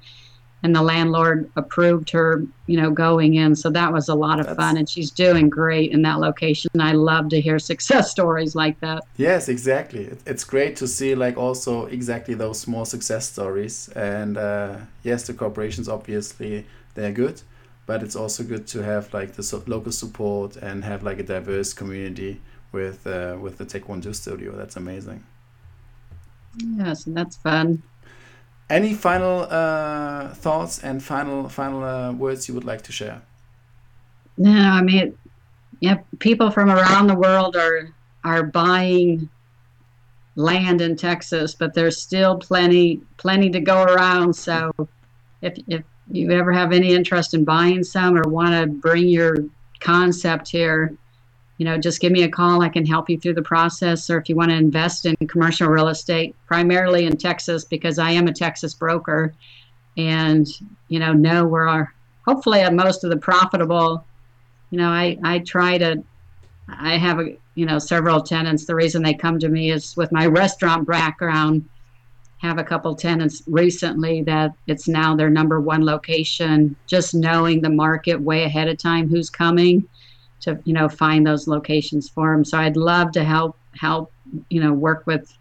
[0.63, 3.55] and the landlord approved her, you know, going in.
[3.55, 6.69] So that was a lot of That's, fun, and she's doing great in that location.
[6.79, 9.03] I love to hear success stories like that.
[9.17, 10.11] Yes, exactly.
[10.25, 13.89] It's great to see like also exactly those small success stories.
[13.89, 16.65] And uh, yes, the corporations obviously
[16.95, 17.41] they're good,
[17.89, 21.73] but it's also good to have like the local support and have like a diverse
[21.73, 22.39] community
[22.71, 24.55] with uh, with the Taekwondo studio.
[24.55, 25.23] That's amazing.
[26.77, 27.81] Yes, and that's fun.
[28.69, 33.23] Any final uh, thoughts and final final uh, words you would like to share?
[34.37, 35.17] No, I mean,
[35.79, 37.89] yeah, people from around the world are
[38.23, 39.27] are buying
[40.35, 44.35] land in Texas, but there's still plenty plenty to go around.
[44.35, 44.71] So,
[45.41, 45.81] if if
[46.12, 49.38] you ever have any interest in buying some or want to bring your
[49.80, 50.95] concept here,
[51.57, 52.62] you know, just give me a call.
[52.62, 54.10] I can help you through the process.
[54.10, 58.12] Or if you want to invest in commercial real estate, primarily in Texas, because I
[58.12, 59.34] am a Texas broker
[59.97, 60.47] and,
[60.88, 61.93] you know, know where our,
[62.26, 64.05] hopefully at most of the profitable,
[64.72, 66.03] you know, I, I try to,
[66.70, 68.66] I have, a, you know, several tenants.
[68.66, 71.68] The reason they come to me is with my restaurant background,
[72.39, 77.69] have a couple tenants recently that it's now their number one location, just knowing the
[77.69, 79.87] market way ahead of time, who's coming
[80.41, 82.45] to you know find those locations for them.
[82.45, 84.11] So I'd love to help help
[84.49, 85.33] you know work with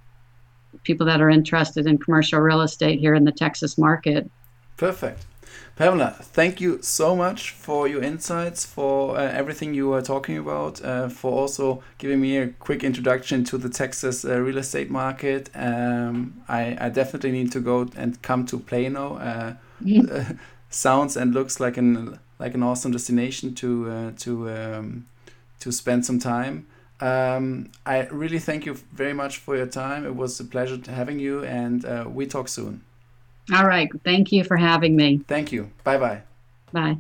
[0.83, 4.29] people that are interested in commercial real estate here in the Texas market.
[4.77, 5.25] Perfect.
[5.79, 10.85] Pamela, thank you so much for your insights, for uh, everything you were talking about,
[10.85, 15.51] uh, for also giving me a quick introduction to the Texas uh, real estate market.
[15.55, 19.19] Um, I, I, definitely need to go and come to Plano.
[19.19, 20.33] Uh, mm-hmm.
[20.69, 25.07] sounds and looks like an like an awesome destination to uh, to um,
[25.61, 26.67] to spend some time.
[26.99, 30.05] Um, I really thank you very much for your time.
[30.05, 32.83] It was a pleasure having you, and uh, we talk soon.
[33.53, 33.89] All right.
[34.05, 35.19] Thank you for having me.
[35.27, 35.71] Thank you.
[35.85, 36.23] Bye bye.
[36.73, 36.99] Bye.